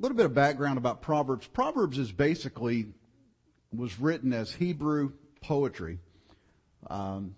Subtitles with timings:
[0.00, 1.46] little bit of background about Proverbs.
[1.46, 2.86] Proverbs is basically
[3.72, 5.98] was written as Hebrew poetry.
[6.88, 7.34] Um,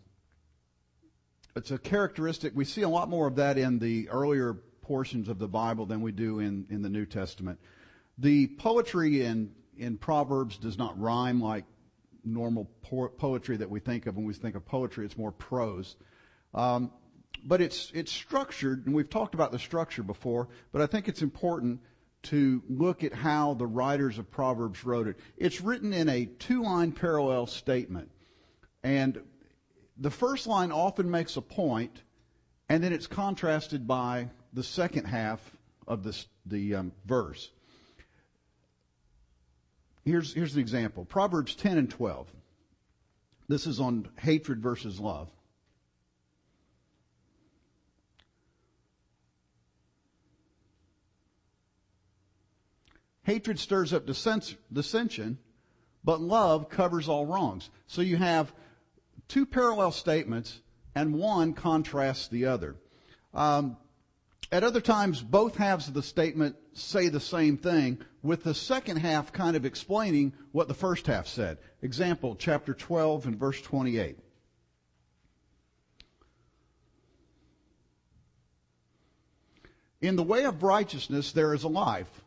[1.55, 2.53] it's a characteristic.
[2.55, 6.03] We see a lot more of that in the earlier portions of the Bible than
[6.03, 7.59] we do in, in the New Testament.
[8.19, 11.65] The poetry in, in Proverbs does not rhyme like
[12.25, 15.07] normal po- poetry that we think of when we think of poetry.
[15.07, 15.97] It's more prose.
[16.55, 16.91] Um,
[17.45, 21.23] but it's, it's structured, and we've talked about the structure before, but I think it's
[21.23, 21.81] important
[22.25, 25.17] to look at how the writers of Proverbs wrote it.
[25.37, 28.11] It's written in a two line parallel statement.
[28.83, 29.21] And
[29.97, 32.03] the first line often makes a point,
[32.69, 35.41] and then it's contrasted by the second half
[35.87, 37.51] of this, the um, verse.
[40.05, 42.29] Here's, here's an example Proverbs 10 and 12.
[43.49, 45.31] This is on hatred versus love.
[53.27, 55.39] Hatred stirs up dissension,
[56.05, 57.71] but love covers all wrongs.
[57.89, 58.55] So you have
[59.27, 60.61] two parallel statements,
[60.95, 62.77] and one contrasts the other.
[63.35, 63.79] Um,
[64.53, 68.99] at other times, both halves of the statement say the same thing, with the second
[68.99, 71.59] half kind of explaining what the first half said.
[71.83, 74.19] Example, chapter 12 and verse 28.
[80.01, 82.23] In the way of righteousness there is a life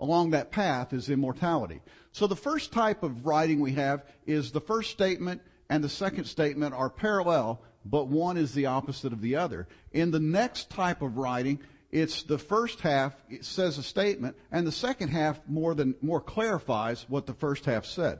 [0.00, 1.80] along that path is immortality.
[2.12, 6.24] So the first type of writing we have is the first statement and the second
[6.24, 9.68] statement are parallel, but one is the opposite of the other.
[9.92, 11.60] In the next type of writing,
[11.92, 16.20] it's the first half it says a statement, and the second half more than more
[16.20, 18.18] clarifies what the first half said.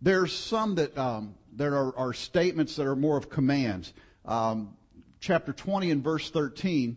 [0.00, 3.92] There's some that um, there are, are, statements that are more of commands.
[4.24, 4.76] Um,
[5.20, 6.96] chapter 20 and verse 13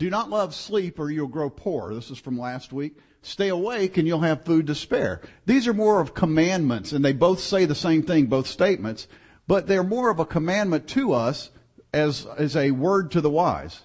[0.00, 1.94] Do not love sleep or you'll grow poor.
[1.94, 2.96] This is from last week.
[3.20, 5.20] Stay awake and you'll have food to spare.
[5.44, 9.06] These are more of commandments and they both say the same thing, both statements,
[9.46, 11.50] but they're more of a commandment to us
[11.92, 13.82] as, as a word to the wise.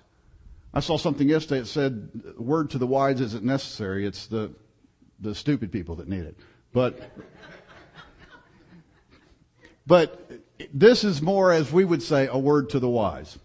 [0.74, 4.06] I saw something yesterday that said, word to the wise isn't necessary.
[4.06, 4.54] It's the,
[5.20, 6.38] the stupid people that need it.
[6.72, 7.12] But,
[9.86, 10.32] but
[10.74, 13.38] this is more, as we would say, a word to the wise.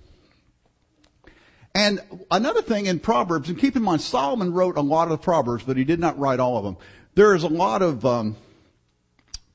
[1.75, 2.01] And
[2.31, 5.65] another thing in Proverbs, and keep in mind, Solomon wrote a lot of the Proverbs,
[5.65, 6.77] but he did not write all of them.
[7.15, 8.37] There is a lot of um,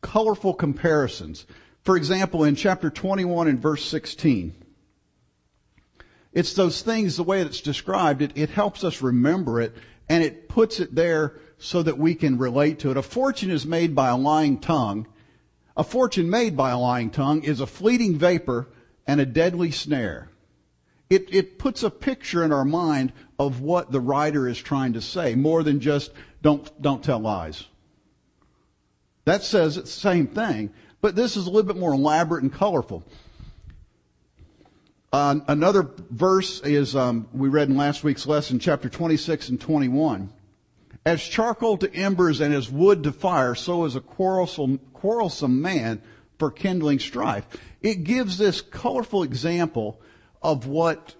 [0.02, 1.46] colorful comparisons.
[1.84, 4.54] For example, in chapter 21 and verse 16,
[6.32, 9.74] it's those things, the way it's described, it, it helps us remember it,
[10.10, 12.98] and it puts it there so that we can relate to it.
[12.98, 15.08] A fortune is made by a lying tongue.
[15.78, 18.68] A fortune made by a lying tongue is a fleeting vapor
[19.08, 20.30] and a deadly snare.
[21.10, 25.02] It, it puts a picture in our mind of what the writer is trying to
[25.02, 26.12] say, more than just
[26.42, 27.66] don't, don't tell lies.
[29.26, 30.72] That says it's the same thing,
[31.02, 33.04] but this is a little bit more elaborate and colorful.
[35.14, 40.30] Uh, another verse is um, we read in last week's lesson, chapter 26 and 21.
[41.06, 46.02] As charcoal to embers and as wood to fire, so is a quarrelsome, quarrelsome man
[46.38, 47.46] for kindling strife.
[47.82, 50.02] It gives this colorful example
[50.46, 51.16] of what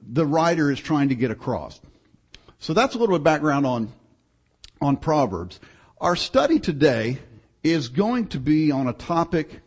[0.00, 1.80] the writer is trying to get across.
[2.60, 3.92] So that's a little bit of background on,
[4.80, 5.58] on Proverbs.
[6.00, 7.18] Our study today
[7.64, 9.62] is going to be on a topic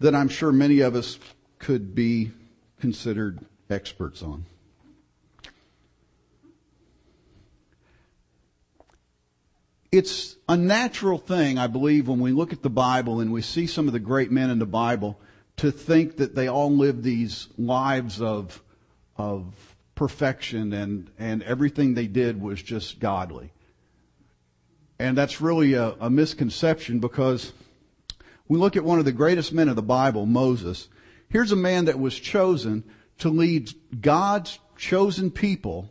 [0.00, 1.20] that I'm sure many of us
[1.60, 2.32] could be
[2.80, 3.38] considered
[3.70, 4.44] experts on.
[9.92, 13.68] It's a natural thing, I believe, when we look at the Bible and we see
[13.68, 15.20] some of the great men in the Bible
[15.56, 18.62] to think that they all live these lives of,
[19.16, 19.54] of
[19.94, 23.52] perfection and, and everything they did was just godly.
[24.98, 27.52] And that's really a, a misconception because
[28.48, 30.88] we look at one of the greatest men of the Bible, Moses.
[31.28, 32.84] Here's a man that was chosen
[33.18, 35.90] to lead God's chosen people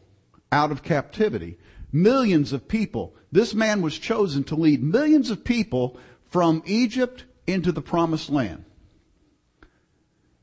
[0.51, 1.57] out of captivity.
[1.91, 3.15] Millions of people.
[3.31, 5.97] This man was chosen to lead millions of people
[6.29, 8.65] from Egypt into the promised land.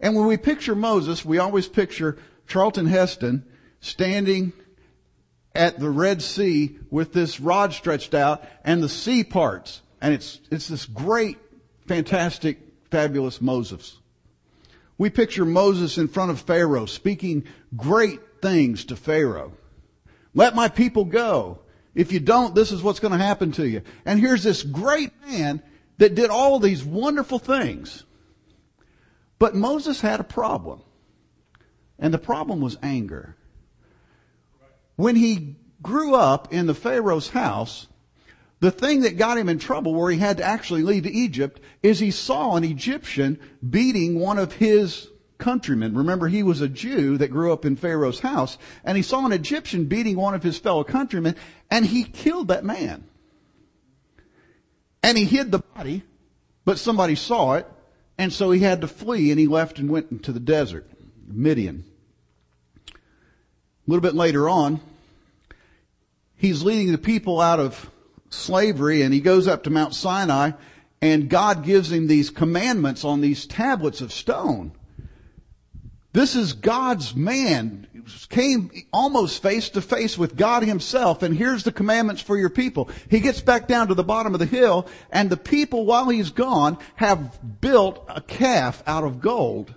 [0.01, 2.17] And when we picture Moses, we always picture
[2.47, 3.45] Charlton Heston
[3.81, 4.53] standing
[5.55, 9.83] at the Red Sea with this rod stretched out and the sea parts.
[10.01, 11.39] And it's, it's this great,
[11.87, 12.59] fantastic,
[12.91, 13.99] fabulous Moses.
[14.97, 17.45] We picture Moses in front of Pharaoh speaking
[17.77, 19.53] great things to Pharaoh.
[20.35, 21.61] Let my people go.
[21.95, 23.83] If you don't, this is what's going to happen to you.
[24.05, 25.63] And here's this great man
[25.99, 28.05] that did all these wonderful things.
[29.41, 30.83] But Moses had a problem.
[31.99, 33.37] And the problem was anger.
[34.95, 37.89] When he grew up in the Pharaoh's house,
[38.61, 41.99] the thing that got him in trouble where he had to actually leave Egypt is
[41.99, 45.09] he saw an Egyptian beating one of his
[45.39, 45.97] countrymen.
[45.97, 49.33] Remember, he was a Jew that grew up in Pharaoh's house, and he saw an
[49.33, 51.35] Egyptian beating one of his fellow countrymen,
[51.71, 53.05] and he killed that man.
[55.03, 56.03] And he hid the body,
[56.67, 57.67] but somebody saw it,
[58.21, 60.87] and so he had to flee, and he left and went into the desert,
[61.27, 61.85] Midian.
[62.91, 62.93] A
[63.87, 64.79] little bit later on,
[66.37, 67.91] he's leading the people out of
[68.29, 70.51] slavery and he goes up to Mount Sinai
[71.01, 74.73] and God gives him these commandments on these tablets of stone.
[76.13, 77.87] This is God's man,
[78.29, 82.89] came almost face to face with God himself, and here's the commandments for your people.
[83.09, 86.31] He gets back down to the bottom of the hill, and the people, while he's
[86.31, 89.75] gone, have built a calf out of gold,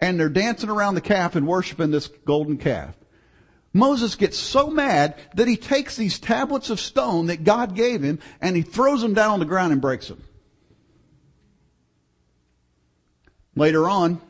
[0.00, 2.94] and they're dancing around the calf and worshiping this golden calf.
[3.72, 8.18] Moses gets so mad that he takes these tablets of stone that God gave him,
[8.40, 10.22] and he throws them down on the ground and breaks them.
[13.54, 14.20] Later on,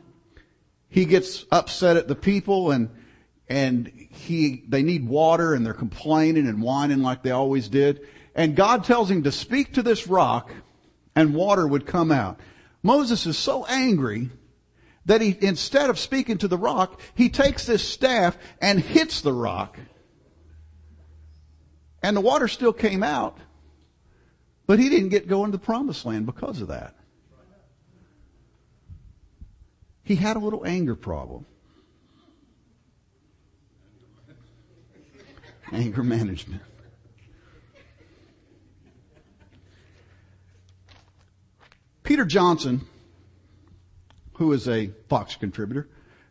[0.89, 2.89] he gets upset at the people and
[3.49, 8.07] and he they need water and they're complaining and whining like they always did.
[8.35, 10.51] And God tells him to speak to this rock
[11.15, 12.39] and water would come out.
[12.83, 14.29] Moses is so angry
[15.05, 19.33] that he instead of speaking to the rock, he takes this staff and hits the
[19.33, 19.77] rock.
[22.01, 23.39] And the water still came out,
[24.67, 26.95] but he didn't get going to the promised land because of that.
[30.03, 31.45] He had a little anger problem.
[35.71, 36.61] Anger management.
[42.03, 42.81] Peter Johnson,
[44.33, 45.87] who is a Fox contributor,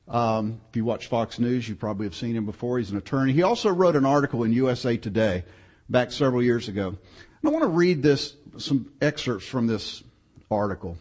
[0.09, 2.79] um, if you watch Fox News, you probably have seen him before.
[2.79, 3.33] He's an attorney.
[3.33, 5.45] He also wrote an article in USA Today
[5.89, 6.89] back several years ago.
[6.89, 6.99] And
[7.45, 10.03] I want to read this, some excerpts from this
[10.51, 10.97] article.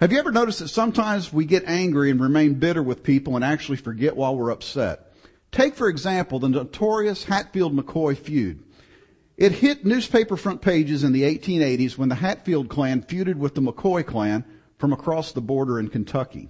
[0.00, 3.44] Have you ever noticed that sometimes we get angry and remain bitter with people and
[3.44, 5.11] actually forget while we're upset?
[5.52, 8.64] Take, for example, the notorious Hatfield McCoy feud.
[9.36, 13.60] It hit newspaper front pages in the 1880s when the Hatfield clan feuded with the
[13.60, 14.44] McCoy clan
[14.78, 16.48] from across the border in Kentucky.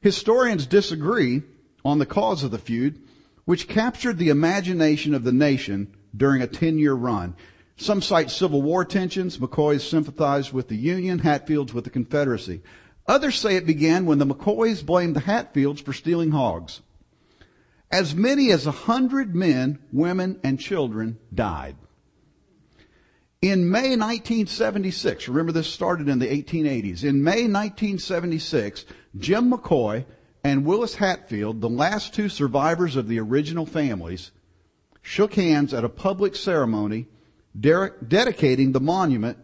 [0.00, 1.42] Historians disagree
[1.84, 3.00] on the cause of the feud,
[3.44, 7.36] which captured the imagination of the nation during a 10 year run.
[7.76, 9.38] Some cite Civil War tensions.
[9.38, 12.62] McCoys sympathized with the Union, Hatfields with the Confederacy.
[13.06, 16.80] Others say it began when the McCoys blamed the Hatfields for stealing hogs.
[17.90, 21.76] As many as a hundred men, women, and children died.
[23.40, 27.04] In May 1976, remember this started in the 1880s.
[27.04, 28.86] In May 1976,
[29.16, 30.04] Jim McCoy
[30.42, 34.32] and Willis Hatfield, the last two survivors of the original families,
[35.02, 37.06] shook hands at a public ceremony
[37.58, 39.38] dedicating the monument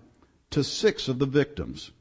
[0.50, 1.92] to six of the victims.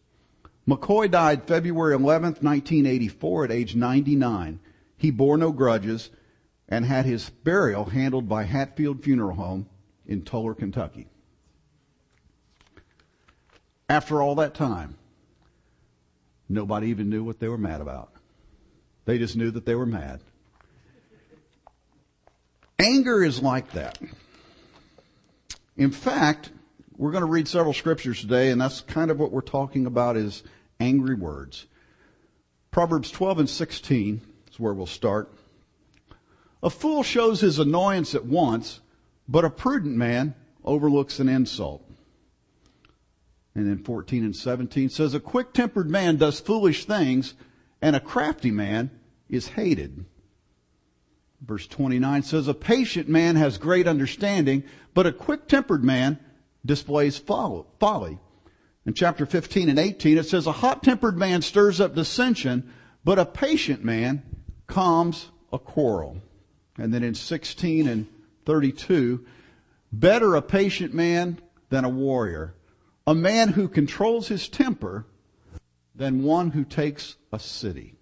[0.67, 4.59] McCoy died February 11, 1984 at age 99.
[4.97, 6.09] He bore no grudges
[6.71, 9.67] and had his burial handled by Hatfield Funeral Home
[10.07, 11.07] in Toler, Kentucky.
[13.89, 14.95] After all that time,
[16.47, 18.13] nobody even knew what they were mad about.
[19.03, 20.21] They just knew that they were mad.
[22.79, 23.99] Anger is like that.
[25.75, 26.51] In fact,
[26.95, 30.15] we're going to read several scriptures today, and that's kind of what we're talking about
[30.15, 30.41] is
[30.79, 31.65] angry words.
[32.71, 35.29] Proverbs 12 and 16 is where we'll start.
[36.63, 38.81] A fool shows his annoyance at once,
[39.27, 41.83] but a prudent man overlooks an insult.
[43.55, 47.33] And then 14 and 17 says, a quick tempered man does foolish things,
[47.81, 48.91] and a crafty man
[49.27, 50.05] is hated.
[51.41, 54.63] Verse 29 says, a patient man has great understanding,
[54.93, 56.19] but a quick-tempered man
[56.63, 58.19] displays folly.
[58.85, 62.71] In chapter 15 and 18, it says, a hot-tempered man stirs up dissension,
[63.03, 64.21] but a patient man
[64.67, 66.21] calms a quarrel.
[66.77, 68.07] And then in 16 and
[68.45, 69.25] 32,
[69.91, 72.55] better a patient man than a warrior,
[73.05, 75.05] a man who controls his temper
[75.95, 77.95] than one who takes a city.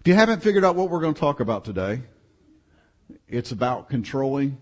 [0.00, 2.02] If you haven't figured out what we're going to talk about today,
[3.26, 4.58] it's about controlling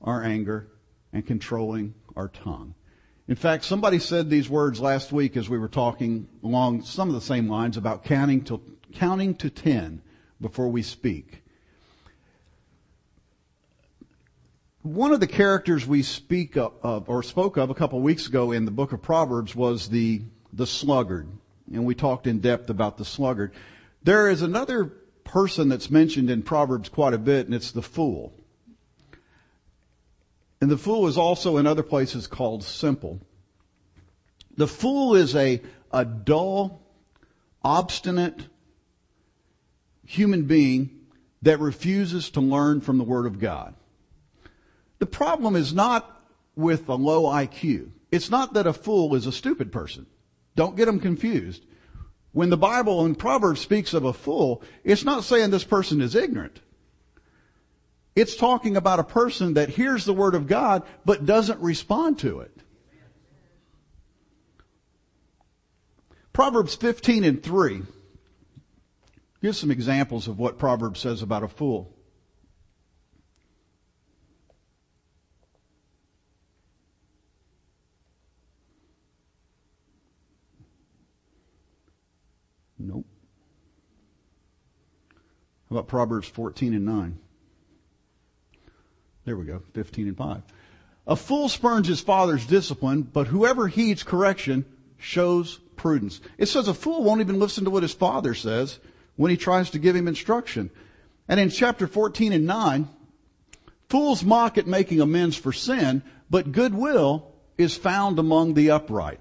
[0.00, 0.68] our anger
[1.12, 2.74] and controlling our tongue.
[3.28, 7.14] In fact, somebody said these words last week as we were talking along some of
[7.14, 8.60] the same lines about counting to,
[8.92, 10.02] counting to 10
[10.40, 11.42] before we speak.
[14.82, 18.50] One of the characters we speak of, or spoke of a couple of weeks ago
[18.50, 20.22] in the book of Proverbs was the,
[20.54, 21.28] the sluggard.
[21.70, 23.52] and we talked in depth about the sluggard.
[24.02, 24.86] There is another
[25.24, 28.32] person that's mentioned in Proverbs quite a bit, and it's the fool.
[30.62, 33.20] And the fool is also in other places called simple.
[34.56, 35.60] The fool is a,
[35.92, 36.82] a dull,
[37.62, 38.46] obstinate
[40.10, 40.90] human being
[41.42, 43.74] that refuses to learn from the Word of God.
[44.98, 46.20] The problem is not
[46.56, 47.90] with a low IQ.
[48.10, 50.06] It's not that a fool is a stupid person.
[50.56, 51.64] Don't get them confused.
[52.32, 56.16] When the Bible in Proverbs speaks of a fool, it's not saying this person is
[56.16, 56.60] ignorant.
[58.16, 62.40] It's talking about a person that hears the Word of God but doesn't respond to
[62.40, 62.56] it.
[66.32, 67.82] Proverbs 15 and 3
[69.42, 71.96] gives some examples of what Proverbs says about a fool.
[82.78, 83.06] Nope.
[85.68, 87.18] How about Proverbs 14 and 9?
[89.24, 90.42] There we go, 15 and 5.
[91.06, 94.64] A fool spurns his father's discipline, but whoever heeds correction
[94.98, 96.20] shows prudence.
[96.38, 98.78] It says a fool won't even listen to what his father says
[99.20, 100.70] when he tries to give him instruction.
[101.28, 102.88] And in chapter 14 and 9,
[103.90, 109.20] fools mock at making amends for sin, but goodwill is found among the upright.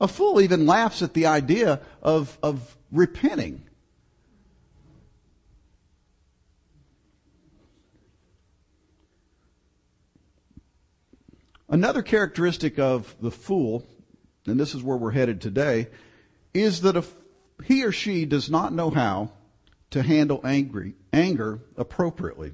[0.00, 3.64] A fool even laughs at the idea of, of repenting.
[11.68, 13.84] Another characteristic of the fool,
[14.46, 15.88] and this is where we're headed today,
[16.54, 17.12] is that if
[17.64, 19.32] he or she does not know how
[19.90, 22.52] to handle angry, anger appropriately.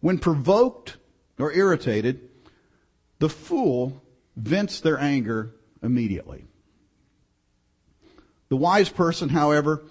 [0.00, 0.96] When provoked
[1.38, 2.28] or irritated,
[3.18, 4.02] the fool
[4.36, 6.44] vents their anger immediately.
[8.48, 9.84] The wise person, however,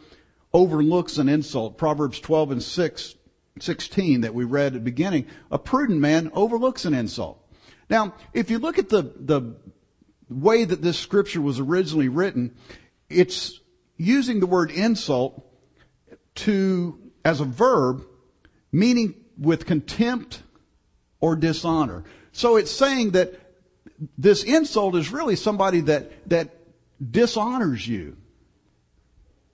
[0.54, 1.78] overlooks an insult.
[1.78, 3.16] Proverbs 12 and 6,
[3.60, 5.26] 16 that we read at the beginning.
[5.52, 7.40] A prudent man overlooks an insult.
[7.90, 9.56] Now, if you look at the, the
[10.30, 12.56] way that this scripture was originally written,
[13.10, 13.60] it's
[13.98, 15.46] using the word insult
[16.36, 18.06] to, as a verb,
[18.72, 20.44] meaning with contempt
[21.20, 22.04] or dishonor.
[22.32, 23.40] So it's saying that
[24.18, 26.50] this insult is really somebody that, that
[27.12, 28.18] dishonors you.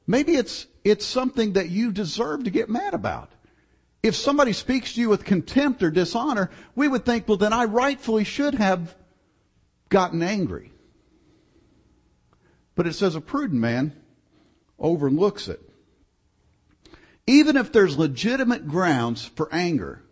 [0.08, 3.32] Maybe it's, it's something that you deserve to get mad about.
[4.02, 7.66] If somebody speaks to you with contempt or dishonor, we would think, well, then I
[7.66, 8.96] rightfully should have
[9.90, 10.72] gotten angry.
[12.76, 13.94] But it says a prudent man
[14.80, 15.62] overlooks it.
[17.28, 20.04] Even if there's legitimate grounds for anger,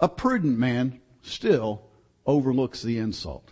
[0.00, 1.86] a prudent man still
[2.26, 3.50] overlooks the insult.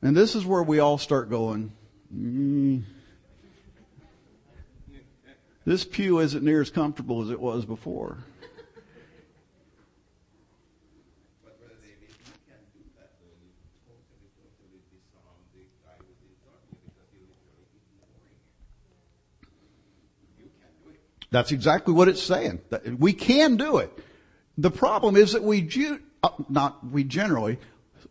[0.00, 1.72] And this is where we all start going,
[2.14, 2.82] mm,
[5.64, 8.18] this pew isn't near as comfortable as it was before.
[21.36, 22.62] That's exactly what it's saying.
[22.98, 23.92] We can do it.
[24.56, 25.68] The problem is that we
[26.22, 27.58] uh, not we generally,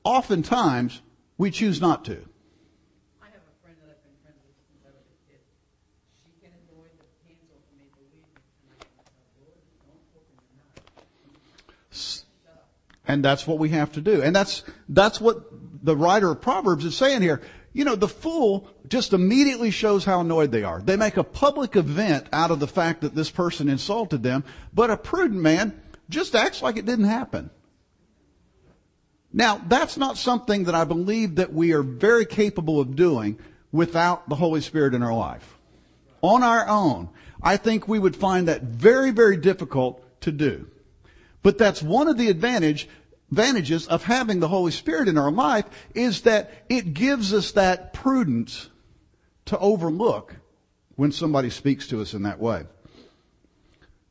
[0.03, 1.01] oftentimes,
[1.35, 2.11] we choose not to.
[2.11, 5.41] I have a friend that I've been friends with since I was a kid.
[6.21, 8.41] She can annoy the pants off me, believe me.
[8.61, 8.85] And I
[9.41, 9.57] Lord,
[9.89, 10.37] don't open
[13.07, 14.21] And that's what we have to do.
[14.21, 15.45] And that's, that's what
[15.83, 17.41] the writer of Proverbs is saying here.
[17.75, 20.81] You know, the fool just immediately shows how annoyed they are.
[20.81, 24.89] They make a public event out of the fact that this person insulted them, but
[24.89, 25.77] a prudent man
[26.09, 27.49] just acts like it didn't happen.
[29.33, 33.37] Now, that's not something that I believe that we are very capable of doing
[33.73, 35.57] without the Holy Spirit in our life.
[36.21, 37.09] On our own,
[37.43, 40.69] I think we would find that very, very difficult to do.
[41.43, 42.87] But that's one of the advantage,
[43.29, 47.93] advantages of having the Holy Spirit in our life is that it gives us that
[47.93, 48.69] prudence
[49.45, 50.35] to overlook
[50.95, 52.63] when somebody speaks to us in that way.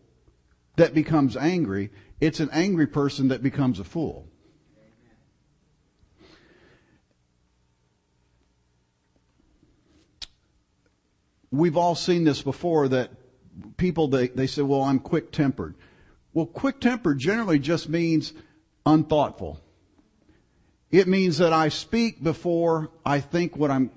[0.76, 1.90] that becomes angry.
[2.20, 4.28] It's an angry person that becomes a fool.
[11.52, 13.12] We've all seen this before that
[13.76, 15.74] people, they, they say, well, I'm quick tempered.
[16.32, 18.32] Well, quick tempered generally just means
[18.84, 19.60] unthoughtful.
[20.90, 23.90] It means that I speak before I think what I'm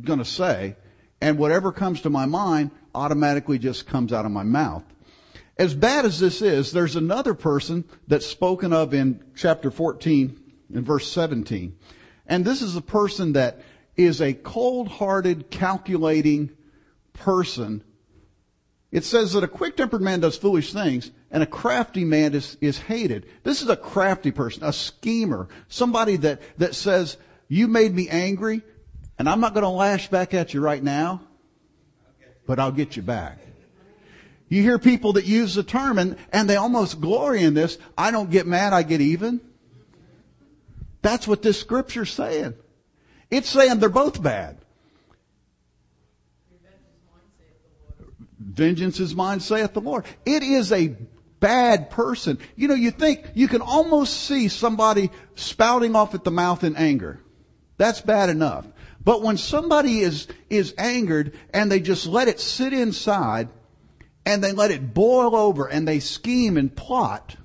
[0.00, 0.76] going to say,
[1.20, 4.84] and whatever comes to my mind automatically just comes out of my mouth.
[5.56, 10.40] As bad as this is, there's another person that's spoken of in chapter 14
[10.72, 11.76] in verse 17.
[12.26, 13.60] And this is a person that
[13.96, 16.50] is a cold-hearted, calculating
[17.12, 17.84] person.
[18.94, 22.78] It says that a quick-tempered man does foolish things and a crafty man is, is
[22.78, 23.26] hated.
[23.42, 27.16] This is a crafty person, a schemer, somebody that, that says,
[27.48, 28.62] you made me angry
[29.18, 31.22] and I'm not going to lash back at you right now,
[32.46, 33.38] but I'll get you back.
[34.48, 37.78] You hear people that use the term and, and they almost glory in this.
[37.98, 39.40] I don't get mad, I get even.
[41.02, 42.54] That's what this scripture's saying.
[43.28, 44.58] It's saying they're both bad.
[48.54, 50.04] Vengeance is mine, saith the Lord.
[50.24, 50.96] It is a
[51.40, 52.38] bad person.
[52.56, 56.76] You know, you think, you can almost see somebody spouting off at the mouth in
[56.76, 57.20] anger.
[57.76, 58.66] That's bad enough.
[59.02, 63.48] But when somebody is, is angered and they just let it sit inside
[64.24, 67.36] and they let it boil over and they scheme and plot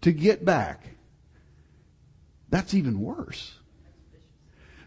[0.00, 0.88] to get back,
[2.48, 3.54] that's even worse.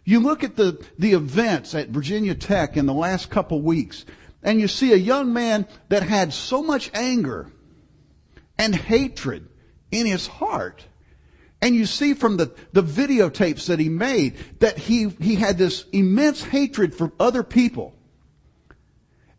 [0.04, 4.06] You look at the, the events at Virginia Tech in the last couple weeks,
[4.44, 7.52] and you see a young man that had so much anger
[8.58, 9.48] and hatred
[9.92, 10.86] in his heart.
[11.62, 15.86] And you see from the, the videotapes that he made that he, he had this
[15.92, 17.96] immense hatred for other people.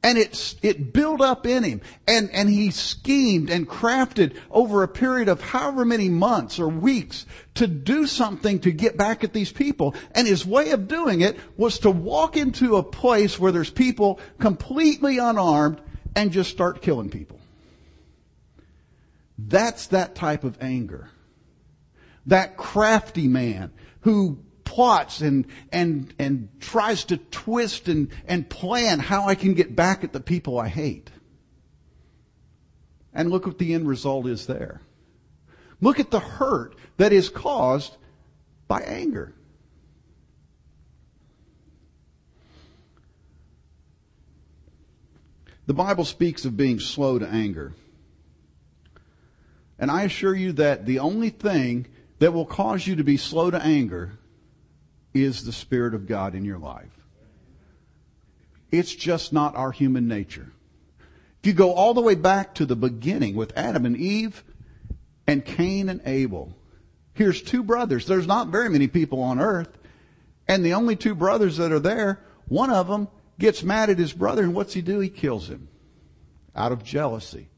[0.05, 1.81] And it's, it built up in him.
[2.09, 7.25] And, and he schemed and crafted over a period of however many months or weeks
[7.55, 9.95] to do something to get back at these people.
[10.13, 14.19] And his way of doing it was to walk into a place where there's people
[14.41, 15.81] completely unarmed
[16.17, 17.39] and just start killing people.
[19.39, 21.11] That's that type of anger.
[22.27, 24.39] That crafty man who
[24.73, 30.03] plots and, and, and tries to twist and, and plan how I can get back
[30.03, 31.11] at the people I hate.
[33.13, 34.81] And look what the end result is there.
[35.83, 37.95] Look at the hurt that is caused
[38.67, 39.35] by anger.
[45.67, 47.75] The Bible speaks of being slow to anger.
[49.79, 51.89] And I assure you that the only thing
[52.21, 54.19] that will cause you to be slow to anger
[55.15, 56.91] is the Spirit of God in your life.
[58.71, 60.53] It's just not our human nature.
[61.41, 64.43] If you go all the way back to the beginning with Adam and Eve
[65.27, 66.57] and Cain and Abel,
[67.15, 68.07] here's two brothers.
[68.07, 69.77] There's not very many people on earth.
[70.49, 74.13] And the only two brothers that are there, one of them gets mad at his
[74.13, 75.01] brother and what's he do?
[75.01, 75.69] He kills him
[76.55, 77.49] out of jealousy.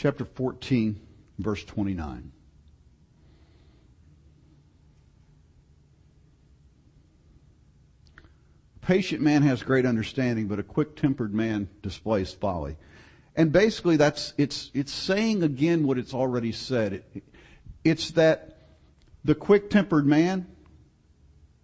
[0.00, 0.98] Chapter 14,
[1.38, 2.32] verse 29.
[8.76, 12.78] A patient man has great understanding, but a quick-tempered man displays folly.
[13.36, 16.94] And basically that's, it's, it's saying again what it's already said.
[16.94, 17.24] It,
[17.84, 18.56] it's that
[19.22, 20.46] the quick-tempered man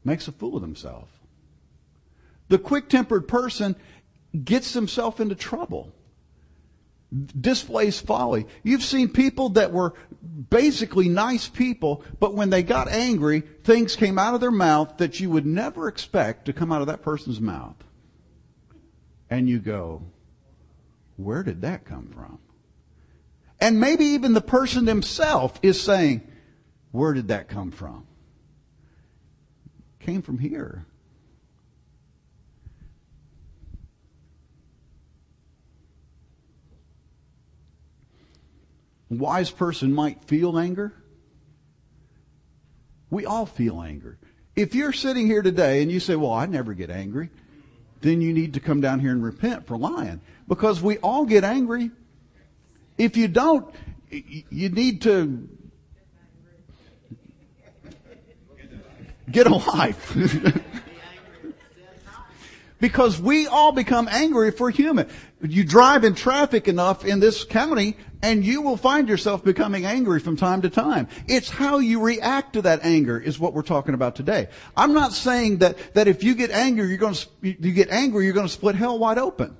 [0.04, 1.08] makes a fool of himself.
[2.48, 3.76] The quick-tempered person
[4.44, 5.95] gets himself into trouble.
[7.40, 8.46] Displays folly.
[8.62, 9.94] You've seen people that were
[10.50, 15.20] basically nice people, but when they got angry, things came out of their mouth that
[15.20, 17.76] you would never expect to come out of that person's mouth.
[19.30, 20.02] And you go,
[21.16, 22.38] where did that come from?
[23.60, 26.26] And maybe even the person himself is saying,
[26.90, 28.06] where did that come from?
[30.00, 30.86] Came from here.
[39.08, 40.92] Wise person might feel anger.
[43.10, 44.18] We all feel anger.
[44.54, 47.30] If you're sitting here today and you say, well, I never get angry,
[48.00, 50.20] then you need to come down here and repent for lying.
[50.48, 51.90] Because we all get angry.
[52.98, 53.72] If you don't,
[54.10, 55.48] you need to
[59.30, 60.16] get a life.
[62.80, 65.08] because we all become angry if we're human.
[65.40, 70.20] You drive in traffic enough in this county and you will find yourself becoming angry
[70.20, 71.08] from time to time.
[71.26, 74.48] It's how you react to that anger is what we're talking about today.
[74.76, 78.24] I'm not saying that, that if you get angry, you're going to, you get angry,
[78.24, 79.56] you're going to split hell wide open.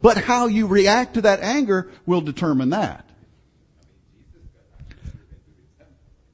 [0.00, 3.04] But how you react to that anger will determine that.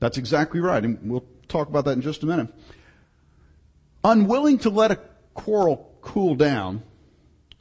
[0.00, 0.84] That's exactly right.
[0.84, 2.48] And we'll talk about that in just a minute.
[4.02, 4.98] Unwilling to let a
[5.34, 6.82] quarrel cool down,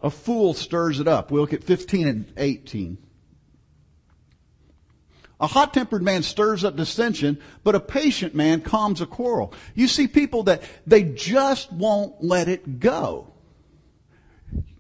[0.02, 1.32] a fool stirs it up.
[1.32, 2.98] We look at 15 and 18.
[5.40, 9.54] A hot tempered man stirs up dissension, but a patient man calms a quarrel.
[9.76, 13.34] You see people that they just won't let it go.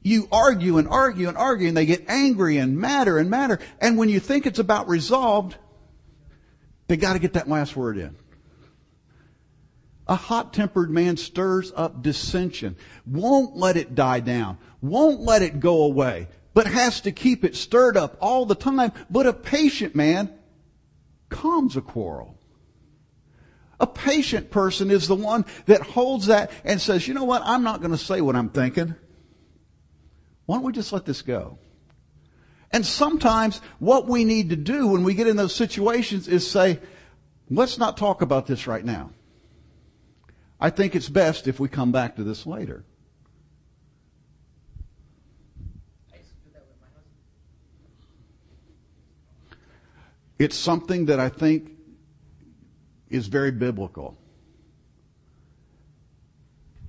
[0.03, 3.59] You argue and argue and argue and they get angry and madder and madder.
[3.79, 5.55] And when you think it's about resolved,
[6.87, 8.15] they gotta get that last word in.
[10.07, 15.59] A hot tempered man stirs up dissension, won't let it die down, won't let it
[15.61, 18.91] go away, but has to keep it stirred up all the time.
[19.09, 20.33] But a patient man
[21.29, 22.37] calms a quarrel.
[23.79, 27.63] A patient person is the one that holds that and says, you know what, I'm
[27.63, 28.95] not going to say what I'm thinking.
[30.45, 31.57] Why don't we just let this go?
[32.71, 36.79] And sometimes what we need to do when we get in those situations is say,
[37.49, 39.11] let's not talk about this right now.
[40.63, 42.85] I think it's best if we come back to this later.
[50.39, 51.69] It's something that I think
[53.09, 54.17] is very biblical.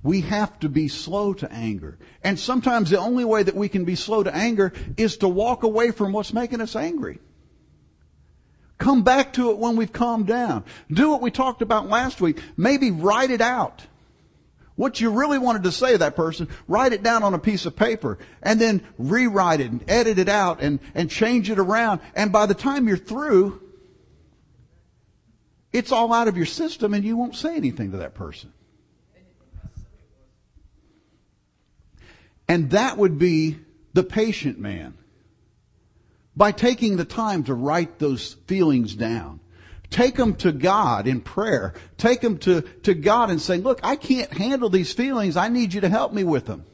[0.03, 1.97] We have to be slow to anger.
[2.23, 5.63] And sometimes the only way that we can be slow to anger is to walk
[5.63, 7.19] away from what's making us angry.
[8.85, 10.63] Come back to it when we've calmed down.
[10.91, 12.39] Do what we talked about last week.
[12.55, 13.83] Maybe write it out.
[14.75, 17.65] What you really wanted to say to that person, write it down on a piece
[17.65, 21.99] of paper and then rewrite it and edit it out and, and change it around.
[22.13, 23.59] And by the time you're through,
[25.73, 28.53] it's all out of your system and you won't say anything to that person.
[32.47, 33.57] And that would be
[33.93, 34.95] the patient man.
[36.35, 39.39] By taking the time to write those feelings down
[39.89, 41.73] Take them to God in prayer.
[41.97, 45.37] Take them to, to God and say, look, I can't handle these feelings.
[45.37, 46.65] I need you to help me with them.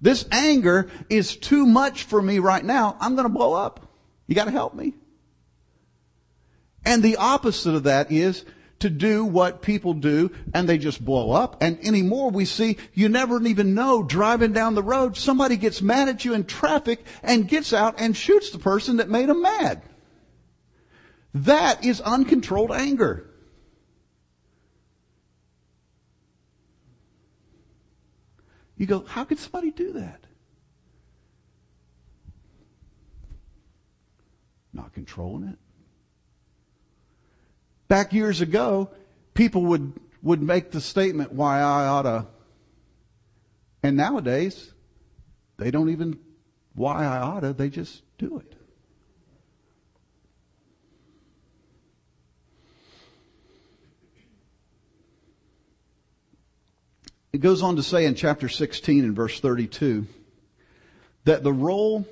[0.00, 2.96] This anger is too much for me right now.
[3.00, 3.88] I'm going to blow up.
[4.26, 4.94] You got to help me.
[6.84, 8.44] And the opposite of that is
[8.82, 11.62] to do what people do and they just blow up.
[11.62, 16.08] And anymore we see you never even know driving down the road, somebody gets mad
[16.08, 19.82] at you in traffic and gets out and shoots the person that made them mad.
[21.34, 23.30] That is uncontrolled anger.
[28.76, 30.26] You go, how could somebody do that?
[34.72, 35.58] Not controlling it.
[37.92, 38.88] Back years ago,
[39.34, 42.26] people would, would make the statement, why I oughta.
[43.82, 44.72] And nowadays,
[45.58, 46.18] they don't even
[46.74, 48.56] why I oughta, they just do it.
[57.34, 60.06] It goes on to say in chapter 16 and verse 32
[61.24, 62.06] that the role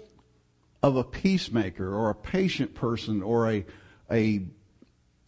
[0.83, 3.65] of a peacemaker or a patient person or a,
[4.11, 4.43] a,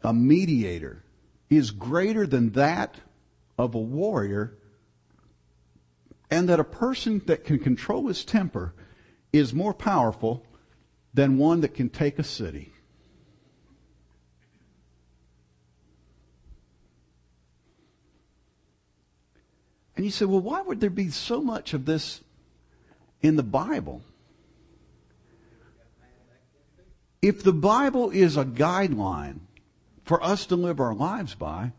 [0.02, 1.04] a mediator
[1.50, 2.96] is greater than that
[3.58, 4.56] of a warrior
[6.30, 8.74] and that a person that can control his temper
[9.32, 10.46] is more powerful
[11.14, 12.72] than one that can take a city.
[19.94, 22.22] And you say, well, why would there be so much of this
[23.20, 24.02] in the Bible?
[27.20, 29.40] If the Bible is a guideline
[30.04, 31.72] for us to live our lives by,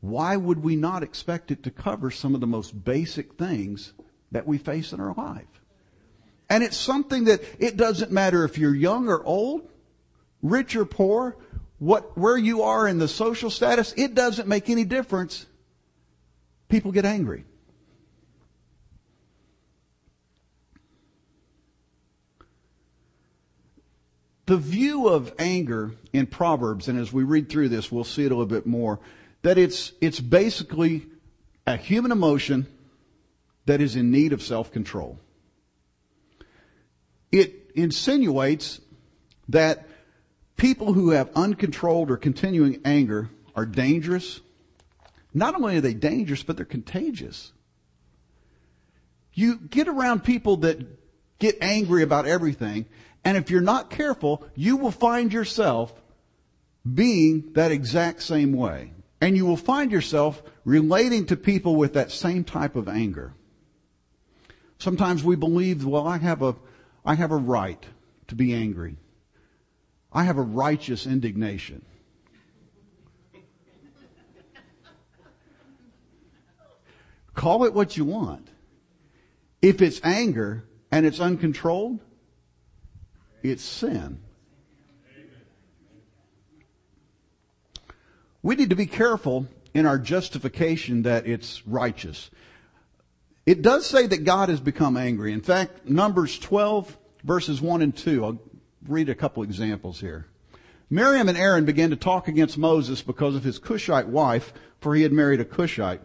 [0.00, 3.92] why would we not expect it to cover some of the most basic things
[4.32, 5.46] that we face in our life?
[6.50, 9.68] And it's something that it doesn't matter if you're young or old,
[10.42, 11.36] rich or poor,
[11.78, 15.46] what, where you are in the social status, it doesn't make any difference.
[16.68, 17.44] People get angry.
[24.46, 28.32] The view of anger in Proverbs, and as we read through this, we'll see it
[28.32, 28.98] a little bit more,
[29.42, 31.06] that it's, it's basically
[31.66, 32.66] a human emotion
[33.66, 35.18] that is in need of self-control.
[37.30, 38.80] It insinuates
[39.48, 39.86] that
[40.56, 44.40] people who have uncontrolled or continuing anger are dangerous.
[45.32, 47.52] Not only are they dangerous, but they're contagious.
[49.32, 50.78] You get around people that
[51.38, 52.86] get angry about everything,
[53.24, 55.92] and if you're not careful, you will find yourself
[56.92, 58.92] being that exact same way.
[59.20, 63.34] And you will find yourself relating to people with that same type of anger.
[64.78, 66.56] Sometimes we believe, well, I have a,
[67.04, 67.84] I have a right
[68.26, 68.96] to be angry.
[70.12, 71.84] I have a righteous indignation.
[77.34, 78.48] Call it what you want.
[79.62, 82.00] If it's anger and it's uncontrolled,
[83.42, 84.20] it's sin.
[88.42, 92.30] We need to be careful in our justification that it's righteous.
[93.46, 95.32] It does say that God has become angry.
[95.32, 98.42] In fact, Numbers 12 verses 1 and 2, I'll
[98.86, 100.26] read a couple examples here.
[100.90, 105.02] Miriam and Aaron began to talk against Moses because of his Cushite wife, for he
[105.02, 106.02] had married a Cushite.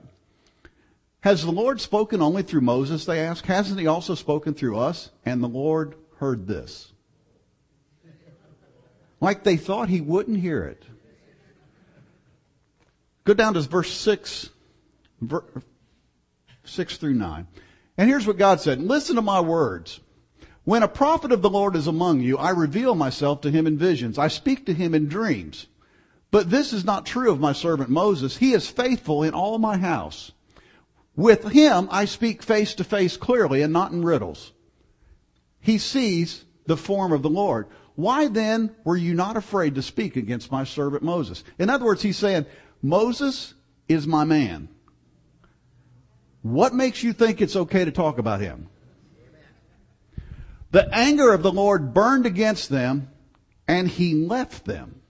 [1.21, 3.47] Has the Lord spoken only through Moses, they asked.
[3.47, 5.11] Hasn't he also spoken through us?
[5.25, 6.93] And the Lord heard this.
[9.19, 10.83] Like they thought he wouldn't hear it.
[13.23, 14.49] Go down to verse 6,
[16.63, 17.47] 6 through 9.
[17.97, 18.81] And here's what God said.
[18.81, 19.99] Listen to my words.
[20.63, 23.77] When a prophet of the Lord is among you, I reveal myself to him in
[23.77, 24.17] visions.
[24.17, 25.67] I speak to him in dreams.
[26.29, 28.37] But this is not true of my servant Moses.
[28.37, 30.31] He is faithful in all my house.
[31.15, 34.51] With him I speak face to face clearly and not in riddles.
[35.59, 37.67] He sees the form of the Lord.
[37.97, 41.43] Why then were you not afraid to speak against my servant Moses?
[41.57, 42.45] In other words, he's saying,
[42.79, 43.55] Moses
[43.89, 44.69] is my man.
[46.43, 48.69] What makes you think it's okay to talk about him?
[50.69, 53.09] The anger of the Lord burned against them
[53.67, 55.01] and he left them.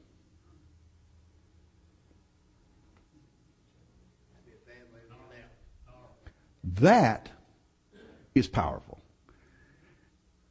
[6.64, 7.28] That
[8.34, 8.97] is powerful.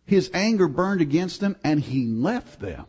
[0.06, 2.86] His anger burned against them and he left them.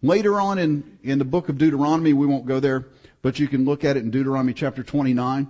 [0.00, 2.86] Later on in, in the book of Deuteronomy, we won't go there,
[3.20, 5.48] but you can look at it in Deuteronomy chapter 29.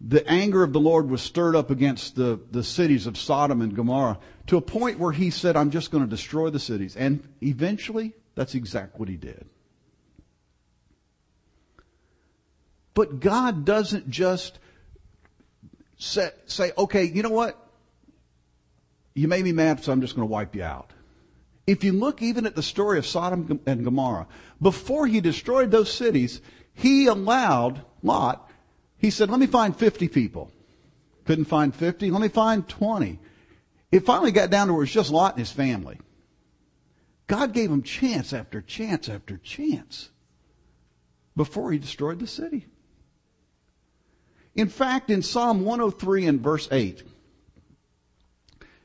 [0.00, 3.74] The anger of the Lord was stirred up against the, the cities of Sodom and
[3.74, 4.18] Gomorrah
[4.48, 6.96] to a point where he said, I'm just going to destroy the cities.
[6.96, 9.46] And eventually, that's exactly what he did.
[12.94, 14.58] But God doesn't just
[15.96, 17.60] say, say, okay, you know what?
[19.14, 20.92] You made me mad, so I'm just going to wipe you out.
[21.66, 24.26] If you look even at the story of Sodom and Gomorrah,
[24.60, 26.40] before he destroyed those cities,
[26.74, 28.50] he allowed Lot,
[28.98, 30.50] he said, let me find 50 people.
[31.24, 33.18] Couldn't find 50, let me find 20.
[33.90, 35.98] It finally got down to where it was just Lot and his family.
[37.26, 40.10] God gave him chance after chance after chance
[41.36, 42.66] before he destroyed the city.
[44.54, 47.02] In fact, in Psalm 103 and verse 8,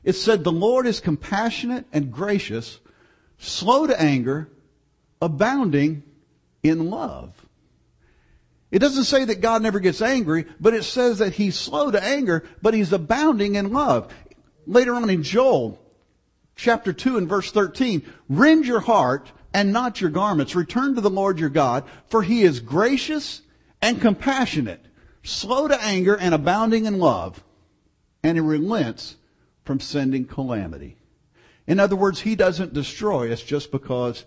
[0.02, 2.80] it said, the Lord is compassionate and gracious,
[3.38, 4.48] slow to anger,
[5.20, 6.02] abounding
[6.62, 7.34] in love.
[8.70, 12.02] It doesn't say that God never gets angry, but it says that he's slow to
[12.02, 14.12] anger, but he's abounding in love.
[14.66, 15.80] Later on in Joel,
[16.54, 20.54] chapter 2 and verse 13, rend your heart and not your garments.
[20.54, 23.42] Return to the Lord your God, for he is gracious
[23.82, 24.84] and compassionate,
[25.22, 27.42] slow to anger and abounding in love,
[28.22, 29.16] and he relents
[29.64, 30.96] from sending calamity.
[31.66, 34.24] In other words, he doesn't destroy us just because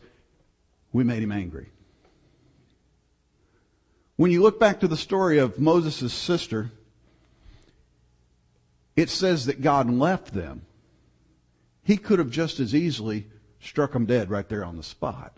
[0.92, 1.70] we made him angry.
[4.16, 6.72] When you look back to the story of Moses' sister,
[8.96, 10.62] it says that God left them.
[11.84, 13.28] He could have just as easily
[13.60, 15.36] struck them dead right there on the spot.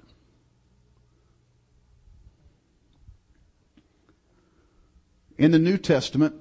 [5.37, 6.35] In the New Testament,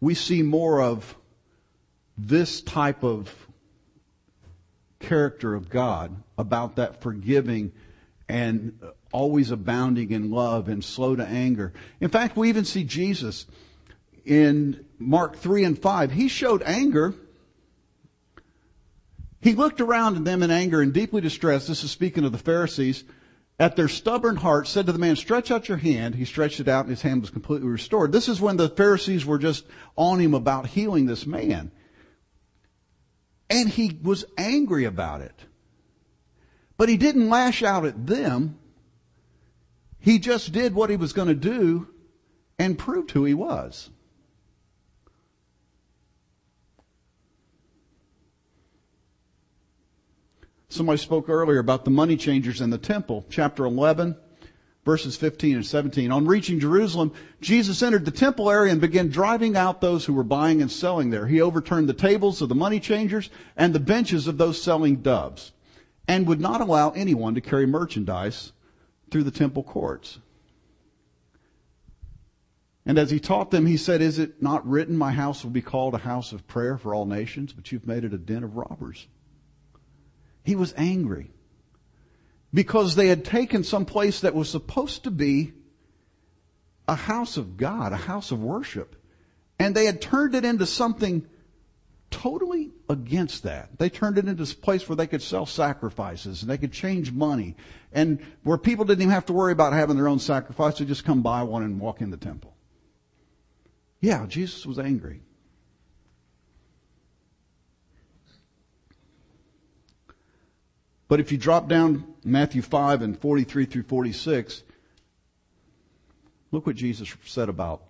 [0.00, 1.16] we see more of
[2.18, 3.46] this type of
[4.98, 7.72] character of God, about that forgiving
[8.28, 8.78] and
[9.12, 11.72] always abounding in love and slow to anger.
[12.00, 13.46] In fact, we even see Jesus
[14.24, 16.12] in Mark 3 and 5.
[16.12, 17.14] He showed anger.
[19.40, 21.68] He looked around at them in anger and deeply distressed.
[21.68, 23.04] This is speaking of the Pharisees.
[23.58, 26.14] At their stubborn heart, said to the man, Stretch out your hand.
[26.14, 28.10] He stretched it out and his hand was completely restored.
[28.10, 29.64] This is when the Pharisees were just
[29.96, 31.70] on him about healing this man.
[33.48, 35.44] And he was angry about it.
[36.76, 38.58] But he didn't lash out at them.
[40.00, 41.86] He just did what he was going to do
[42.58, 43.90] and proved who he was.
[50.72, 54.16] Somebody spoke earlier about the money changers in the temple, chapter 11,
[54.86, 56.10] verses 15 and 17.
[56.10, 60.24] On reaching Jerusalem, Jesus entered the temple area and began driving out those who were
[60.24, 61.26] buying and selling there.
[61.26, 65.52] He overturned the tables of the money changers and the benches of those selling doves
[66.08, 68.52] and would not allow anyone to carry merchandise
[69.10, 70.20] through the temple courts.
[72.86, 75.60] And as he taught them, he said, Is it not written, My house will be
[75.60, 78.56] called a house of prayer for all nations, but you've made it a den of
[78.56, 79.06] robbers?
[80.44, 81.30] He was angry
[82.52, 85.52] because they had taken some place that was supposed to be
[86.88, 88.96] a house of God, a house of worship,
[89.58, 91.26] and they had turned it into something
[92.10, 93.78] totally against that.
[93.78, 97.10] They turned it into a place where they could sell sacrifices and they could change
[97.10, 97.56] money
[97.92, 100.78] and where people didn't even have to worry about having their own sacrifice.
[100.78, 102.54] They just come buy one and walk in the temple.
[104.00, 105.22] Yeah, Jesus was angry.
[111.12, 114.62] But if you drop down Matthew 5 and 43 through 46,
[116.50, 117.82] look what Jesus said about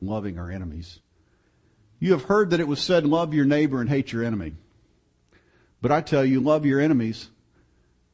[0.00, 1.00] loving our enemies.
[1.98, 4.54] You have heard that it was said, love your neighbor and hate your enemy.
[5.82, 7.28] But I tell you, love your enemies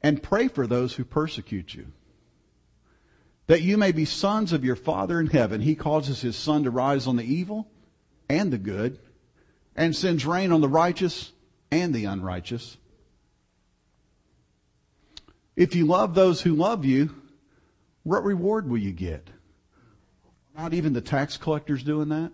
[0.02, 1.92] and pray for those who persecute you.
[3.46, 5.60] That you may be sons of your Father in heaven.
[5.60, 7.68] He causes his sun to rise on the evil
[8.28, 8.98] and the good
[9.76, 11.30] and sends rain on the righteous
[11.70, 12.78] and the unrighteous.
[15.56, 17.14] If you love those who love you,
[18.02, 19.28] what reward will you get?
[20.56, 22.30] Not even the tax collectors doing that?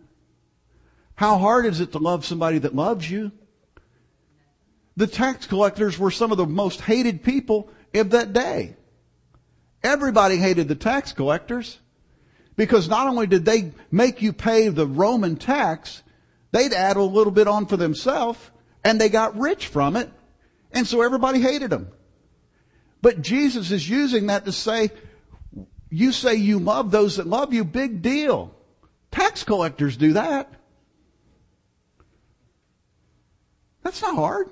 [1.14, 3.30] How hard is it to love somebody that loves you?
[4.96, 8.76] The tax collectors were some of the most hated people of that day.
[9.82, 11.78] Everybody hated the tax collectors
[12.56, 16.02] because not only did they make you pay the Roman tax,
[16.50, 18.38] they'd add a little bit on for themselves
[18.84, 20.10] and they got rich from it.
[20.72, 21.88] And so everybody hated them.
[23.02, 24.90] But Jesus is using that to say,
[25.90, 28.54] you say you love those that love you, big deal.
[29.10, 30.50] Tax collectors do that.
[33.82, 34.48] That's not hard.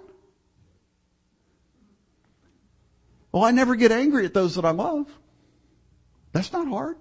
[3.32, 5.06] Well, I never get angry at those that I love.
[6.32, 6.96] That's not hard.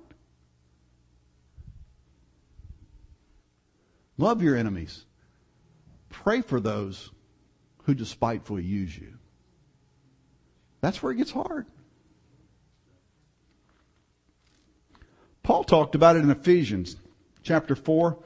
[4.18, 5.06] Love your enemies.
[6.10, 7.10] Pray for those
[7.84, 9.19] who despitefully use you.
[10.82, 11.66] That's where it gets hard.
[15.44, 16.96] Paul talked about it in Ephesians
[17.44, 18.18] chapter 4.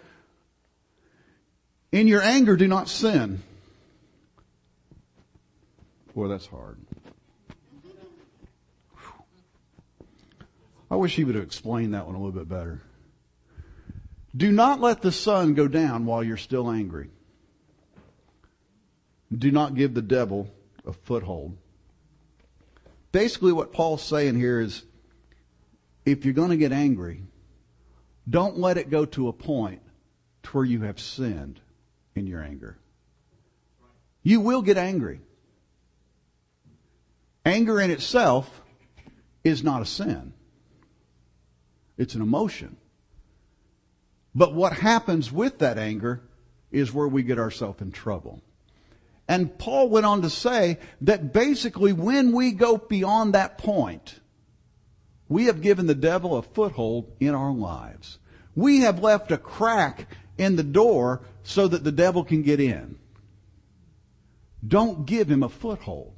[1.92, 3.42] In your anger, do not sin.
[6.14, 6.78] Boy, that's hard.
[10.92, 12.82] I wish he would have explained that one a little bit better.
[14.36, 17.10] Do not let the sun go down while you're still angry.
[19.36, 20.50] Do not give the devil
[20.86, 21.58] a foothold.
[23.14, 24.84] Basically, what Paul's saying here is
[26.04, 27.22] if you're going to get angry,
[28.28, 29.82] don't let it go to a point
[30.42, 31.62] to where you have sinned
[32.16, 32.78] in your anger.
[34.24, 35.22] You will get angry.
[37.46, 38.62] Anger in itself
[39.44, 40.34] is not a sin.
[41.98, 42.78] It's an emotion.
[44.34, 46.24] But what happens with that anger
[46.72, 48.42] is where we get ourselves in trouble.
[49.28, 54.20] And Paul went on to say that basically when we go beyond that point,
[55.30, 58.20] we have given the devil a foothold in our lives.
[58.56, 60.08] We have left a crack
[60.38, 62.98] in the door so that the devil can get in.
[64.66, 66.14] Don't give him a foothold.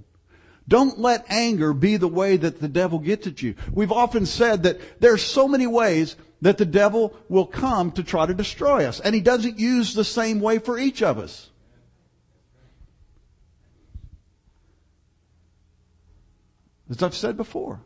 [0.67, 3.55] Don't let anger be the way that the devil gets at you.
[3.71, 8.25] We've often said that there's so many ways that the devil will come to try
[8.25, 8.99] to destroy us.
[8.99, 11.49] And he doesn't use the same way for each of us.
[16.89, 17.81] As I've said before,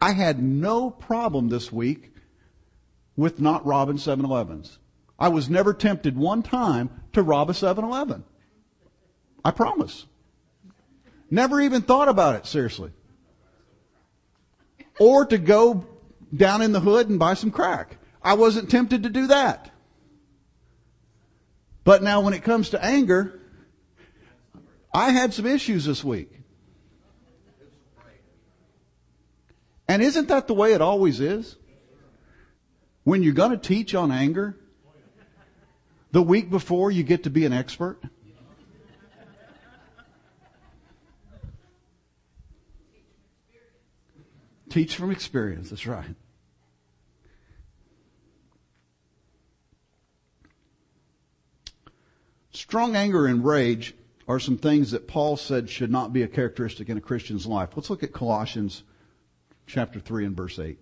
[0.00, 2.12] I had no problem this week
[3.16, 4.78] with not robbing 7-Elevens.
[5.18, 8.24] I was never tempted one time to rob a 7-Eleven.
[9.44, 10.06] I promise.
[11.30, 12.92] Never even thought about it, seriously.
[14.98, 15.86] Or to go
[16.34, 17.98] down in the hood and buy some crack.
[18.22, 19.70] I wasn't tempted to do that.
[21.84, 23.40] But now when it comes to anger,
[24.92, 26.39] I had some issues this week.
[29.90, 31.56] And isn't that the way it always is?
[33.02, 34.56] When you're going to teach on anger,
[36.12, 37.98] the week before you get to be an expert.
[44.68, 46.14] Teach from experience, that's right.
[52.52, 53.96] Strong anger and rage
[54.28, 57.70] are some things that Paul said should not be a characteristic in a Christian's life.
[57.74, 58.84] Let's look at Colossians
[59.70, 60.78] chapter 3 and verse 8.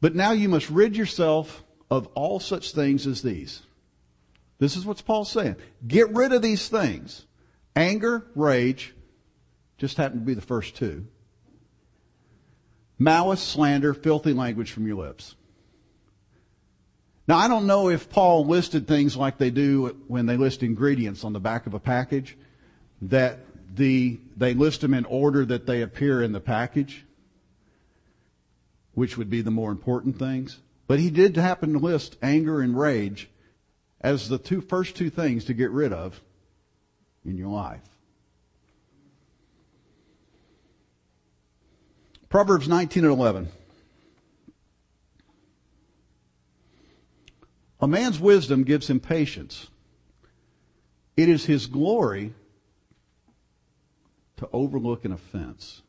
[0.00, 3.62] But now you must rid yourself of all such things as these.
[4.58, 5.56] This is what Paul's saying.
[5.86, 7.26] Get rid of these things.
[7.76, 8.94] Anger, rage,
[9.76, 11.06] just happened to be the first two.
[12.98, 15.36] Malice, slander, filthy language from your lips.
[17.28, 21.24] Now I don't know if Paul listed things like they do when they list ingredients
[21.24, 22.36] on the back of a package,
[23.02, 23.38] that
[23.74, 27.04] the, they list them in order that they appear in the package,
[28.98, 30.58] which would be the more important things.
[30.88, 33.30] But he did happen to list anger and rage
[34.00, 36.20] as the two, first two things to get rid of
[37.24, 37.82] in your life.
[42.28, 43.48] Proverbs 19 and 11.
[47.80, 49.68] A man's wisdom gives him patience.
[51.16, 52.34] It is his glory
[54.38, 55.82] to overlook an offense.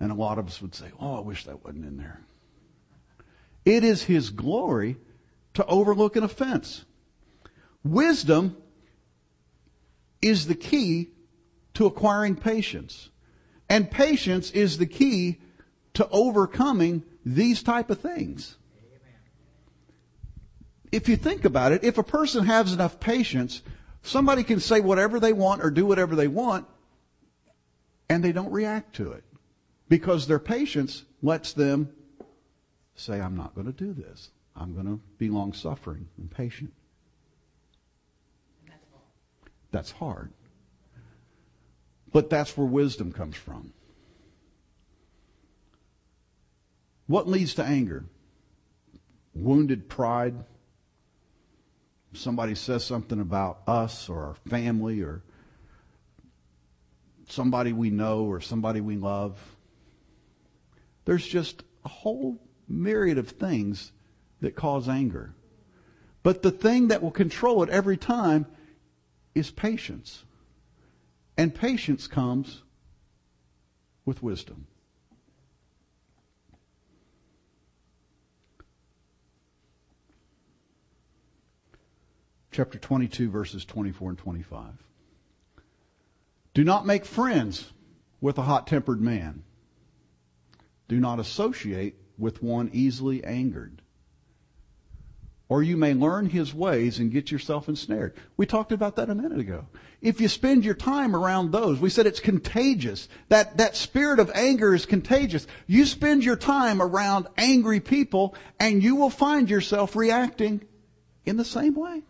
[0.00, 2.20] And a lot of us would say, oh, I wish that wasn't in there.
[3.64, 4.96] It is his glory
[5.54, 6.84] to overlook an offense.
[7.82, 8.56] Wisdom
[10.20, 11.10] is the key
[11.74, 13.10] to acquiring patience.
[13.68, 15.40] And patience is the key
[15.94, 18.56] to overcoming these type of things.
[20.92, 23.62] If you think about it, if a person has enough patience,
[24.02, 26.66] somebody can say whatever they want or do whatever they want
[28.08, 29.24] and they don't react to it
[29.88, 31.90] because their patience lets them
[32.94, 34.30] say, I'm not going to do this.
[34.56, 36.72] I'm going to be long suffering and patient.
[39.70, 40.32] That's hard.
[42.12, 43.72] But that's where wisdom comes from.
[47.06, 48.04] What leads to anger?
[49.34, 50.34] Wounded pride.
[52.14, 55.22] Somebody says something about us or our family or
[57.28, 59.38] somebody we know or somebody we love.
[61.06, 62.38] There's just a whole
[62.68, 63.92] myriad of things
[64.40, 65.32] that cause anger.
[66.22, 68.46] But the thing that will control it every time
[69.34, 70.24] is patience.
[71.38, 72.62] And patience comes
[74.04, 74.66] with wisdom.
[82.50, 84.64] Chapter 22 verses 24 and 25.
[86.54, 87.72] Do not make friends
[88.20, 89.44] with a hot-tempered man.
[90.88, 93.82] Do not associate with one easily angered.
[95.48, 98.14] Or you may learn his ways and get yourself ensnared.
[98.36, 99.66] We talked about that a minute ago.
[100.02, 103.08] If you spend your time around those, we said it's contagious.
[103.28, 105.46] That, that spirit of anger is contagious.
[105.68, 110.66] You spend your time around angry people and you will find yourself reacting
[111.24, 112.02] in the same way.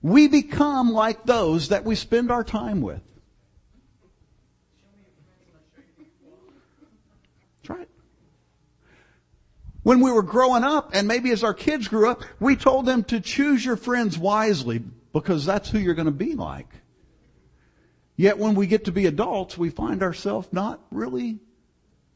[0.00, 3.02] We become like those that we spend our time with.
[7.62, 7.88] That's right.
[9.82, 13.02] When we were growing up, and maybe as our kids grew up, we told them
[13.04, 16.68] to choose your friends wisely because that's who you're going to be like.
[18.16, 21.40] Yet when we get to be adults, we find ourselves not really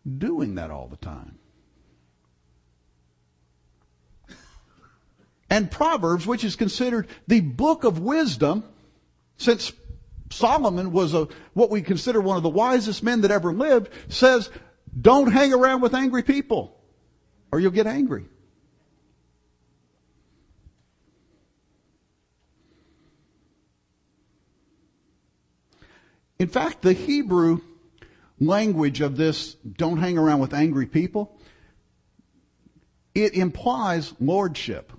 [0.07, 1.39] doing that all the time.
[5.51, 8.65] And Proverbs, which is considered the book of wisdom,
[9.39, 9.73] since
[10.31, 14.51] Solomon was a, what we consider one of the wisest men that ever lived, says,
[15.01, 16.76] don't hang around with angry people
[17.57, 18.27] or you'll get angry.
[26.39, 27.63] In fact, the Hebrew
[28.39, 31.41] language of this don't hang around with angry people,
[33.15, 34.93] it implies lordship.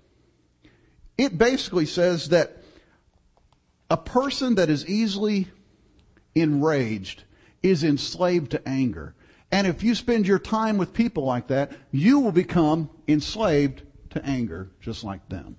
[1.15, 2.63] It basically says that
[3.87, 5.47] a person that is easily
[6.33, 7.23] enraged
[7.61, 9.13] is enslaved to anger.
[9.51, 14.25] And if you spend your time with people like that, you will become enslaved to
[14.25, 15.57] anger just like them.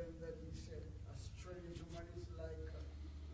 [0.00, 2.80] them that he said, a strange woman is like a,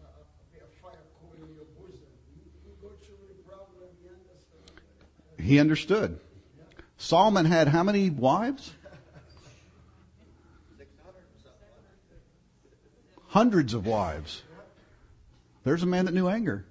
[0.03, 2.11] a, a, a fire coal in your bosom.
[2.35, 4.83] You, you go through the problem, you understand.
[5.47, 6.19] He understood.
[6.99, 8.73] Solomon had how many wives?
[13.29, 14.43] Hundreds of wives.
[15.63, 16.65] There's a man that knew anger.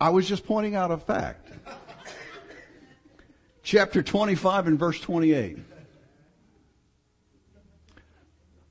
[0.00, 1.50] I was just pointing out a fact.
[3.64, 5.73] Chapter 25 and verse 28.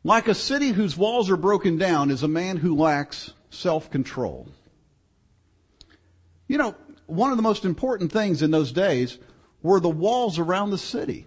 [0.04, 4.50] Like a city whose walls are broken down is a man who lacks self-control.
[6.48, 6.76] You know,
[7.06, 9.18] one of the most important things in those days
[9.62, 11.26] were the walls around the city.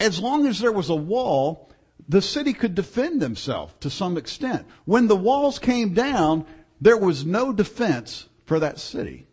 [0.00, 1.70] As long as there was a wall,
[2.08, 4.66] the city could defend themselves to some extent.
[4.86, 6.46] When the walls came down,
[6.80, 9.26] there was no defense for that city.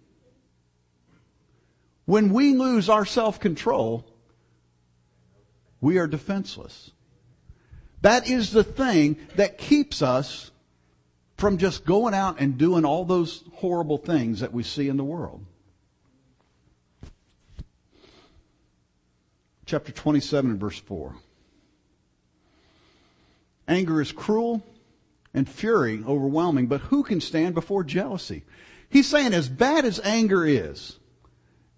[2.03, 4.05] When we lose our self-control,
[5.79, 6.91] we are defenseless.
[8.05, 10.51] That is the thing that keeps us
[11.37, 15.03] from just going out and doing all those horrible things that we see in the
[15.03, 15.43] world.
[19.65, 21.15] Chapter 27 verse 4.
[23.67, 24.63] Anger is cruel
[25.33, 28.43] and fury overwhelming, but who can stand before jealousy?
[28.87, 30.99] He's saying as bad as anger is,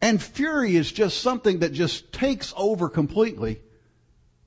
[0.01, 3.61] and fury is just something that just takes over completely,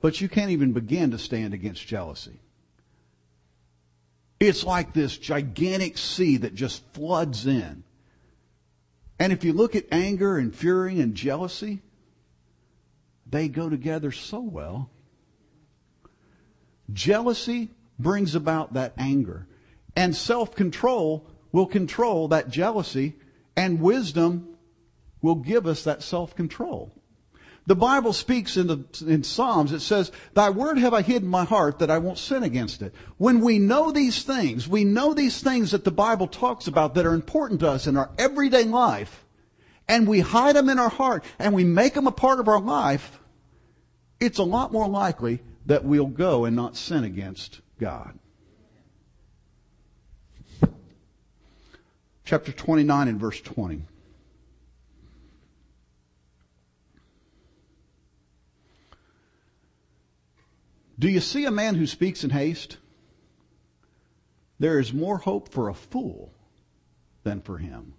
[0.01, 2.41] but you can't even begin to stand against jealousy.
[4.39, 7.85] It's like this gigantic sea that just floods in.
[9.19, 11.83] And if you look at anger and fury and jealousy,
[13.27, 14.91] they go together so well.
[16.91, 19.47] Jealousy brings about that anger.
[19.95, 23.17] And self-control will control that jealousy.
[23.55, 24.57] And wisdom
[25.21, 26.91] will give us that self-control.
[27.67, 31.29] The Bible speaks in, the, in Psalms, it says, Thy word have I hid in
[31.29, 32.95] my heart that I won't sin against it.
[33.19, 37.07] When we know these things, we know these things that the Bible talks about that
[37.07, 39.25] are important to us in our everyday life,
[39.87, 42.61] and we hide them in our heart, and we make them a part of our
[42.61, 43.21] life,
[44.19, 48.19] it's a lot more likely that we'll go and not sin against God.
[52.25, 53.83] Chapter 29 and verse 20.
[61.01, 62.77] Do you see a man who speaks in haste?
[64.59, 66.31] There is more hope for a fool
[67.23, 67.95] than for him.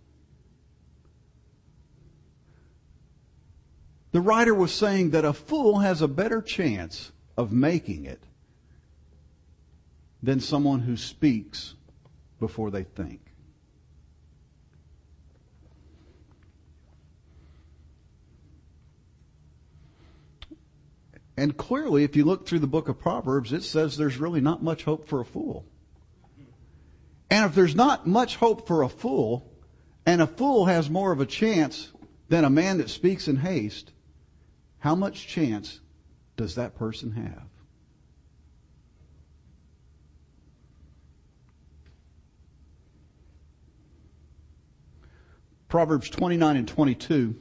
[4.12, 8.22] The writer was saying that a fool has a better chance of making it
[10.22, 11.74] than someone who speaks
[12.39, 13.31] before they think.
[21.38, 24.62] And clearly, if you look through the book of Proverbs, it says there's really not
[24.62, 25.66] much hope for a fool.
[27.30, 29.50] And if there's not much hope for a fool,
[30.06, 31.92] and a fool has more of a chance
[32.28, 33.92] than a man that speaks in haste,
[34.80, 35.80] how much chance
[36.36, 37.44] does that person have?
[45.70, 47.40] Proverbs 29 and 22.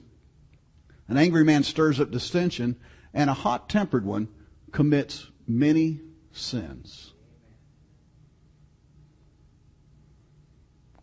[1.09, 2.77] An angry man stirs up dissension,
[3.13, 4.29] and a hot tempered one
[4.73, 6.01] commits many
[6.33, 7.13] sins.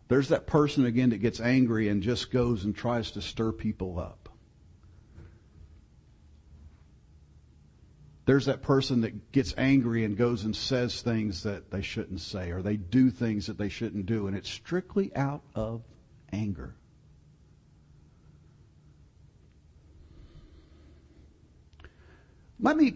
[0.07, 3.99] There's that person again that gets angry and just goes and tries to stir people
[3.99, 4.29] up.
[8.25, 12.51] There's that person that gets angry and goes and says things that they shouldn't say
[12.51, 15.81] or they do things that they shouldn't do and it's strictly out of
[16.33, 16.75] anger.
[22.59, 22.95] Let me,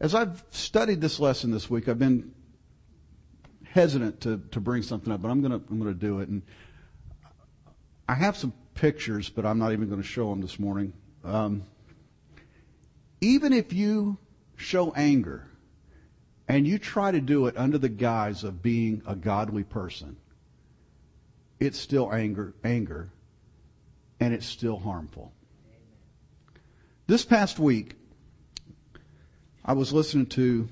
[0.00, 2.32] as I've studied this lesson this week, I've been
[3.64, 6.28] hesitant to, to bring something up, but I'm gonna, I'm gonna do it.
[6.28, 6.42] And
[8.08, 10.94] I have some pictures, but I'm not even gonna show them this morning.
[11.24, 11.64] Um,
[13.20, 14.16] even if you
[14.56, 15.46] show anger
[16.48, 20.16] and you try to do it under the guise of being a godly person,
[21.60, 23.10] it's still anger, anger,
[24.20, 25.32] and it's still harmful.
[27.08, 27.94] This past week,
[29.64, 30.68] I was listening to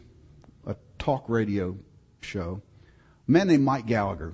[0.66, 1.78] a talk radio
[2.22, 2.60] show.
[3.28, 4.32] A man named Mike Gallagher.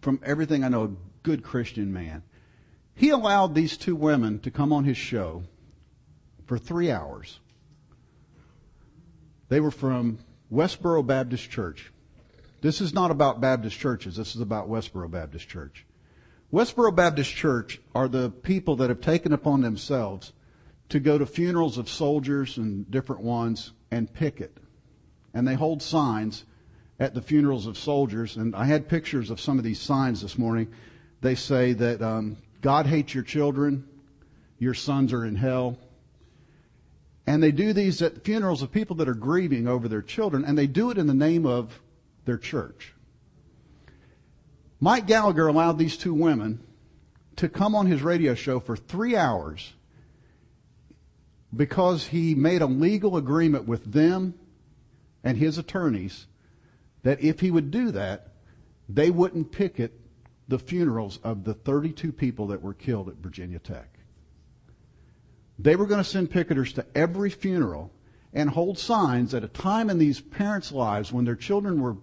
[0.00, 0.90] From everything I know, a
[1.22, 2.22] good Christian man.
[2.94, 5.42] He allowed these two women to come on his show
[6.46, 7.38] for three hours.
[9.50, 11.92] They were from Westboro Baptist Church.
[12.62, 14.16] This is not about Baptist churches.
[14.16, 15.84] This is about Westboro Baptist Church.
[16.52, 20.34] Westboro Baptist Church are the people that have taken upon themselves
[20.90, 24.58] to go to funerals of soldiers and different ones and picket.
[25.32, 26.44] And they hold signs
[27.00, 28.36] at the funerals of soldiers.
[28.36, 30.70] And I had pictures of some of these signs this morning.
[31.22, 33.88] They say that um, God hates your children,
[34.58, 35.78] your sons are in hell.
[37.26, 40.58] And they do these at funerals of people that are grieving over their children, and
[40.58, 41.80] they do it in the name of
[42.26, 42.94] their church.
[44.82, 46.58] Mike Gallagher allowed these two women
[47.36, 49.74] to come on his radio show for three hours
[51.56, 54.34] because he made a legal agreement with them
[55.22, 56.26] and his attorneys
[57.04, 58.32] that if he would do that,
[58.88, 60.00] they wouldn't picket
[60.48, 64.00] the funerals of the 32 people that were killed at Virginia Tech.
[65.60, 67.92] They were going to send picketers to every funeral
[68.32, 71.98] and hold signs at a time in these parents' lives when their children were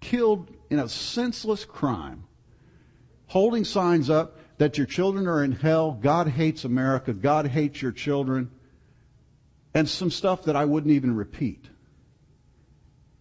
[0.00, 2.24] killed in a senseless crime,
[3.28, 7.92] holding signs up that your children are in hell, God hates America, God hates your
[7.92, 8.50] children,
[9.72, 11.64] and some stuff that I wouldn't even repeat.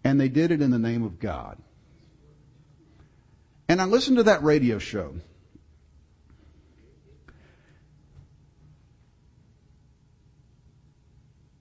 [0.03, 1.59] And they did it in the name of God.
[3.69, 5.13] And I listened to that radio show.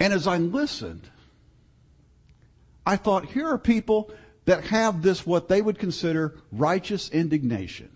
[0.01, 1.09] And as I listened,
[2.87, 4.11] I thought, here are people
[4.45, 7.91] that have this, what they would consider righteous indignation.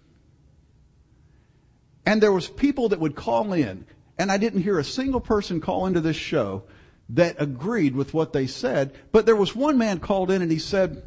[2.05, 3.85] And there was people that would call in,
[4.19, 6.63] and I didn't hear a single person call into this show
[7.11, 10.59] that agreed with what they said, but there was one man called in and he
[10.59, 11.03] said,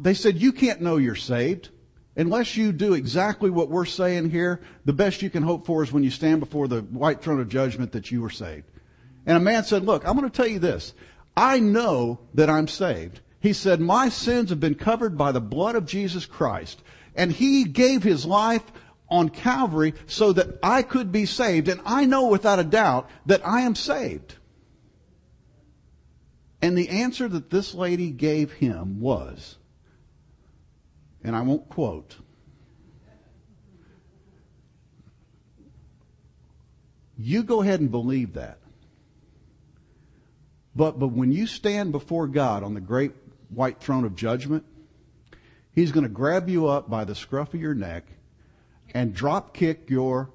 [0.00, 1.70] they said, you can't know you're saved
[2.16, 4.60] unless you do exactly what we're saying here.
[4.84, 7.48] The best you can hope for is when you stand before the white throne of
[7.48, 8.64] judgment that you were saved.
[9.26, 10.94] And a man said, look, I'm going to tell you this.
[11.36, 13.20] I know that I'm saved.
[13.44, 16.80] He said, my sins have been covered by the blood of Jesus Christ.
[17.14, 18.62] And he gave his life
[19.10, 21.68] on Calvary so that I could be saved.
[21.68, 24.36] And I know without a doubt that I am saved.
[26.62, 29.56] And the answer that this lady gave him was,
[31.22, 32.16] and I won't quote,
[37.18, 38.56] you go ahead and believe that.
[40.74, 43.12] But, but when you stand before God on the great
[43.54, 44.64] white throne of judgment,
[45.74, 48.04] He's going to grab you up by the scruff of your neck
[48.94, 50.30] and drop kick your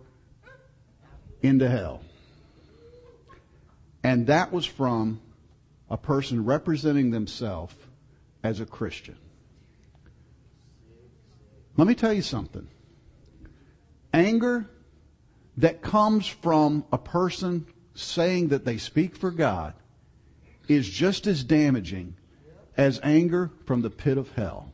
[1.42, 2.02] into hell.
[4.04, 5.22] And that was from
[5.90, 7.74] a person representing themselves
[8.44, 9.18] as a Christian.
[11.78, 12.68] Let me tell you something.
[14.14, 14.70] Anger
[15.58, 19.74] that comes from a person saying that they speak for God
[20.68, 22.16] is just as damaging
[22.80, 24.72] as anger from the pit of hell.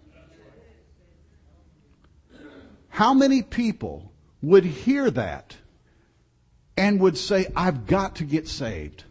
[2.87, 5.57] How many people would hear that
[6.77, 9.05] and would say, I've got to get saved?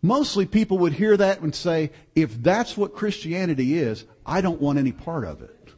[0.00, 4.78] Mostly people would hear that and say, if that's what Christianity is, I don't want
[4.78, 5.74] any part of it.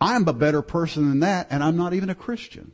[0.00, 2.72] I'm a better person than that and I'm not even a Christian.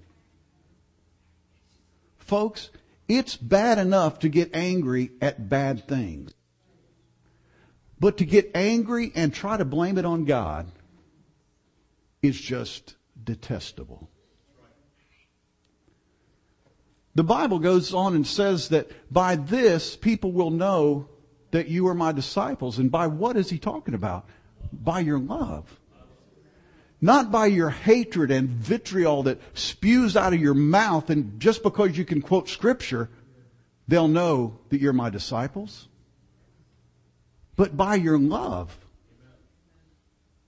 [2.18, 2.70] Folks,
[3.08, 6.32] it's bad enough to get angry at bad things.
[8.00, 10.72] But to get angry and try to blame it on God
[12.22, 14.08] is just detestable.
[17.14, 21.08] The Bible goes on and says that by this people will know
[21.50, 22.78] that you are my disciples.
[22.78, 24.26] And by what is he talking about?
[24.72, 25.78] By your love.
[27.00, 31.98] Not by your hatred and vitriol that spews out of your mouth and just because
[31.98, 33.10] you can quote scripture,
[33.88, 35.88] they'll know that you're my disciples.
[37.60, 38.74] But by your love,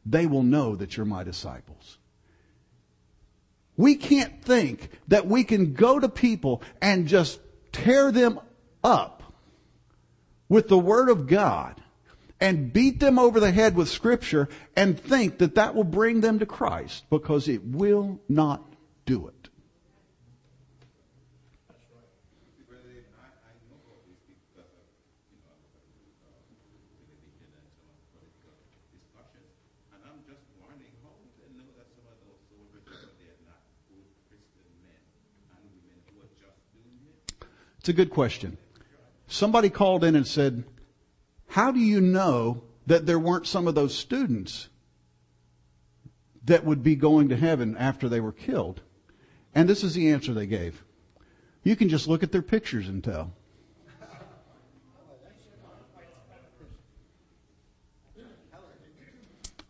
[0.06, 1.98] they will know that you're my disciples.
[3.76, 7.38] We can't think that we can go to people and just
[7.70, 8.40] tear them
[8.82, 9.22] up
[10.48, 11.82] with the Word of God
[12.40, 16.38] and beat them over the head with scripture and think that that will bring them
[16.38, 18.62] to Christ because it will not
[19.04, 19.41] do it.
[37.82, 38.58] It's a good question.
[39.26, 40.62] Somebody called in and said,
[41.48, 44.68] how do you know that there weren't some of those students
[46.44, 48.82] that would be going to heaven after they were killed?
[49.52, 50.84] And this is the answer they gave.
[51.64, 53.32] You can just look at their pictures and tell.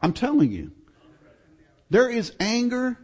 [0.02, 0.72] I'm telling you.
[1.88, 2.98] There is anger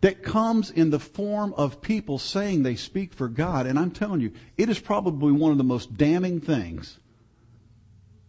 [0.00, 3.66] that comes in the form of people saying they speak for God.
[3.66, 6.98] And I'm telling you, it is probably one of the most damning things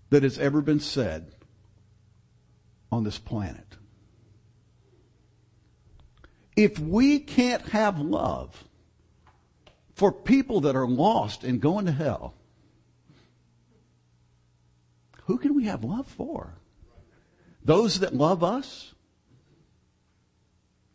[0.10, 1.34] that has ever been said
[2.92, 3.78] on this planet.
[6.58, 8.66] If we can't have love
[9.96, 12.34] for people that are lost and going to hell,
[15.24, 16.56] who can we have love for?
[17.64, 18.94] Those that love us?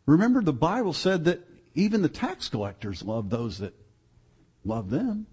[0.07, 3.75] Remember, the Bible said that even the tax collectors love those that
[4.65, 5.27] love them.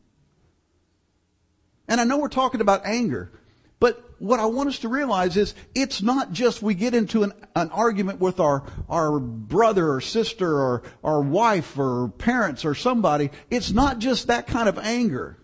[1.88, 3.30] And I know we're talking about anger,
[3.78, 7.32] but what I want us to realize is it's not just we get into an,
[7.54, 13.30] an argument with our, our brother or sister or our wife or parents or somebody.
[13.50, 15.38] It's not just that kind of anger.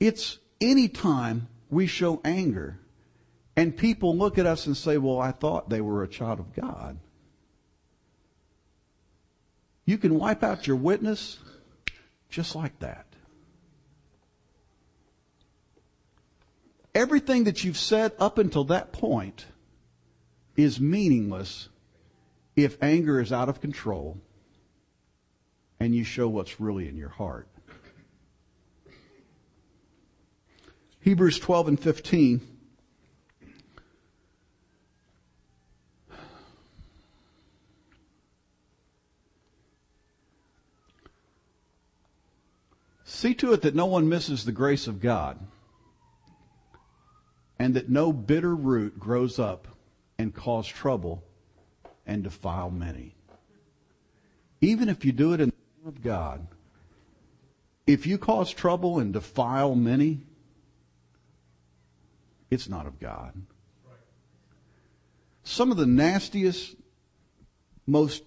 [0.00, 2.80] It's any time we show anger
[3.58, 6.54] and people look at us and say, well, I thought they were a child of
[6.54, 6.96] God.
[9.84, 11.40] You can wipe out your witness
[12.28, 13.06] just like that.
[16.94, 19.46] Everything that you've said up until that point
[20.54, 21.68] is meaningless
[22.54, 24.18] if anger is out of control
[25.80, 27.48] and you show what's really in your heart.
[31.00, 32.57] Hebrews 12 and 15
[43.18, 45.40] See to it that no one misses the grace of God
[47.58, 49.66] and that no bitter root grows up
[50.20, 51.24] and cause trouble
[52.06, 53.16] and defile many.
[54.60, 56.46] Even if you do it in the name of God,
[57.88, 60.20] if you cause trouble and defile many,
[62.52, 63.32] it's not of God.
[65.42, 66.76] Some of the nastiest,
[67.84, 68.22] most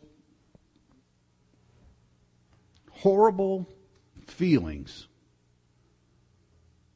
[2.90, 3.70] horrible
[4.32, 5.08] feelings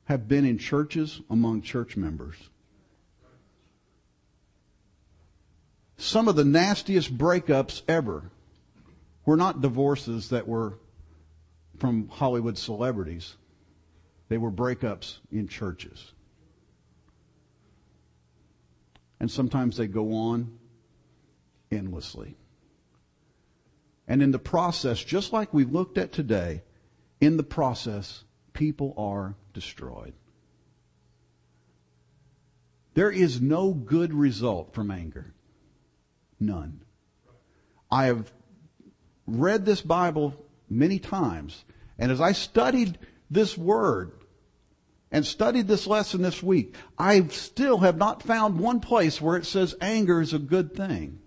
[0.05, 2.35] have been in churches among church members.
[5.97, 8.29] Some of the nastiest breakups ever
[9.25, 10.77] were not divorces that were
[11.79, 13.35] from Hollywood celebrities.
[14.29, 16.11] They were breakups in churches.
[19.19, 20.59] And sometimes they go on
[21.71, 22.35] endlessly.
[24.07, 26.61] And in the process, just like we've looked at today,
[27.25, 28.23] in the process,
[28.53, 30.13] people are destroyed.
[32.93, 35.33] There is no good result from anger.
[36.39, 36.81] None.
[37.89, 38.31] I have
[39.25, 40.35] read this Bible
[40.69, 41.65] many times,
[41.97, 42.99] and as I studied
[43.31, 44.11] this word
[45.11, 49.45] and studied this lesson this week, I still have not found one place where it
[49.45, 51.19] says anger is a good thing.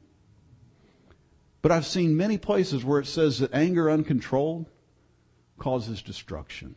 [1.60, 4.70] But I've seen many places where it says that anger uncontrolled
[5.58, 6.76] causes destruction.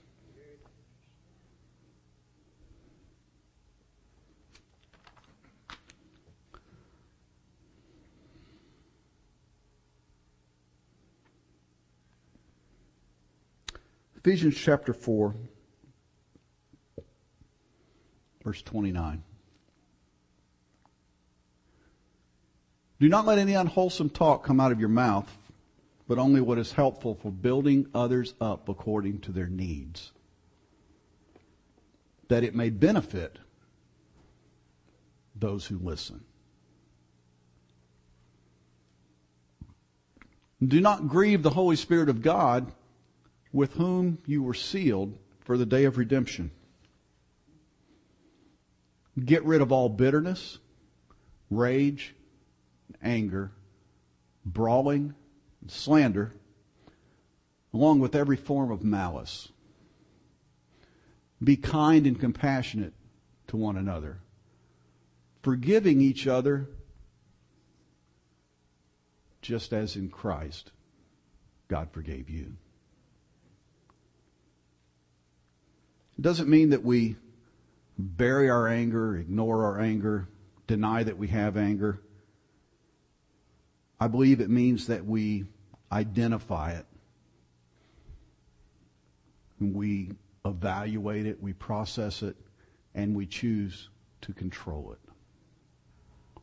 [14.24, 15.36] Ephesians chapter 4,
[18.44, 19.24] verse 29.
[23.00, 25.28] Do not let any unwholesome talk come out of your mouth,
[26.12, 30.12] but only what is helpful for building others up according to their needs,
[32.28, 33.40] that it may benefit
[35.34, 36.26] those who listen.
[40.62, 42.74] Do not grieve the Holy Spirit of God
[43.54, 46.52] with whom you were sealed for the day of redemption.
[49.18, 50.58] Get rid of all bitterness,
[51.50, 52.14] rage,
[53.02, 53.54] anger,
[54.44, 55.16] brawling,
[55.68, 56.34] slander,
[57.74, 59.50] along with every form of malice.
[61.44, 62.94] Be kind and compassionate
[63.48, 64.20] to one another,
[65.42, 66.68] forgiving each other
[69.42, 70.72] just as in Christ
[71.68, 72.58] God forgave you.
[76.18, 77.16] It doesn't mean that we
[77.98, 80.28] bury our anger, ignore our anger,
[80.68, 82.02] deny that we have anger.
[84.02, 85.46] I believe it means that we
[85.92, 86.88] identify it.
[89.60, 92.36] We evaluate it, we process it,
[92.96, 93.90] and we choose
[94.22, 96.42] to control it.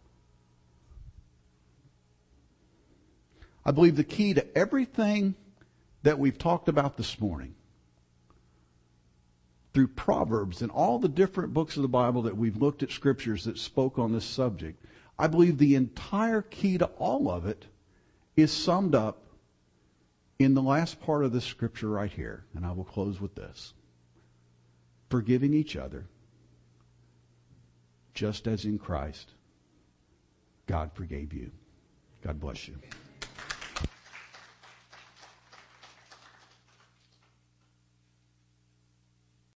[3.66, 5.34] I believe the key to everything
[6.04, 7.56] that we've talked about this morning
[9.74, 13.44] through Proverbs and all the different books of the Bible that we've looked at scriptures
[13.46, 14.80] that spoke on this subject,
[15.18, 17.66] I believe the entire key to all of it
[18.36, 19.24] is summed up
[20.38, 22.44] in the last part of the scripture right here.
[22.54, 23.74] And I will close with this.
[25.10, 26.06] Forgiving each other,
[28.14, 29.30] just as in Christ,
[30.66, 31.50] God forgave you.
[32.22, 32.74] God bless you.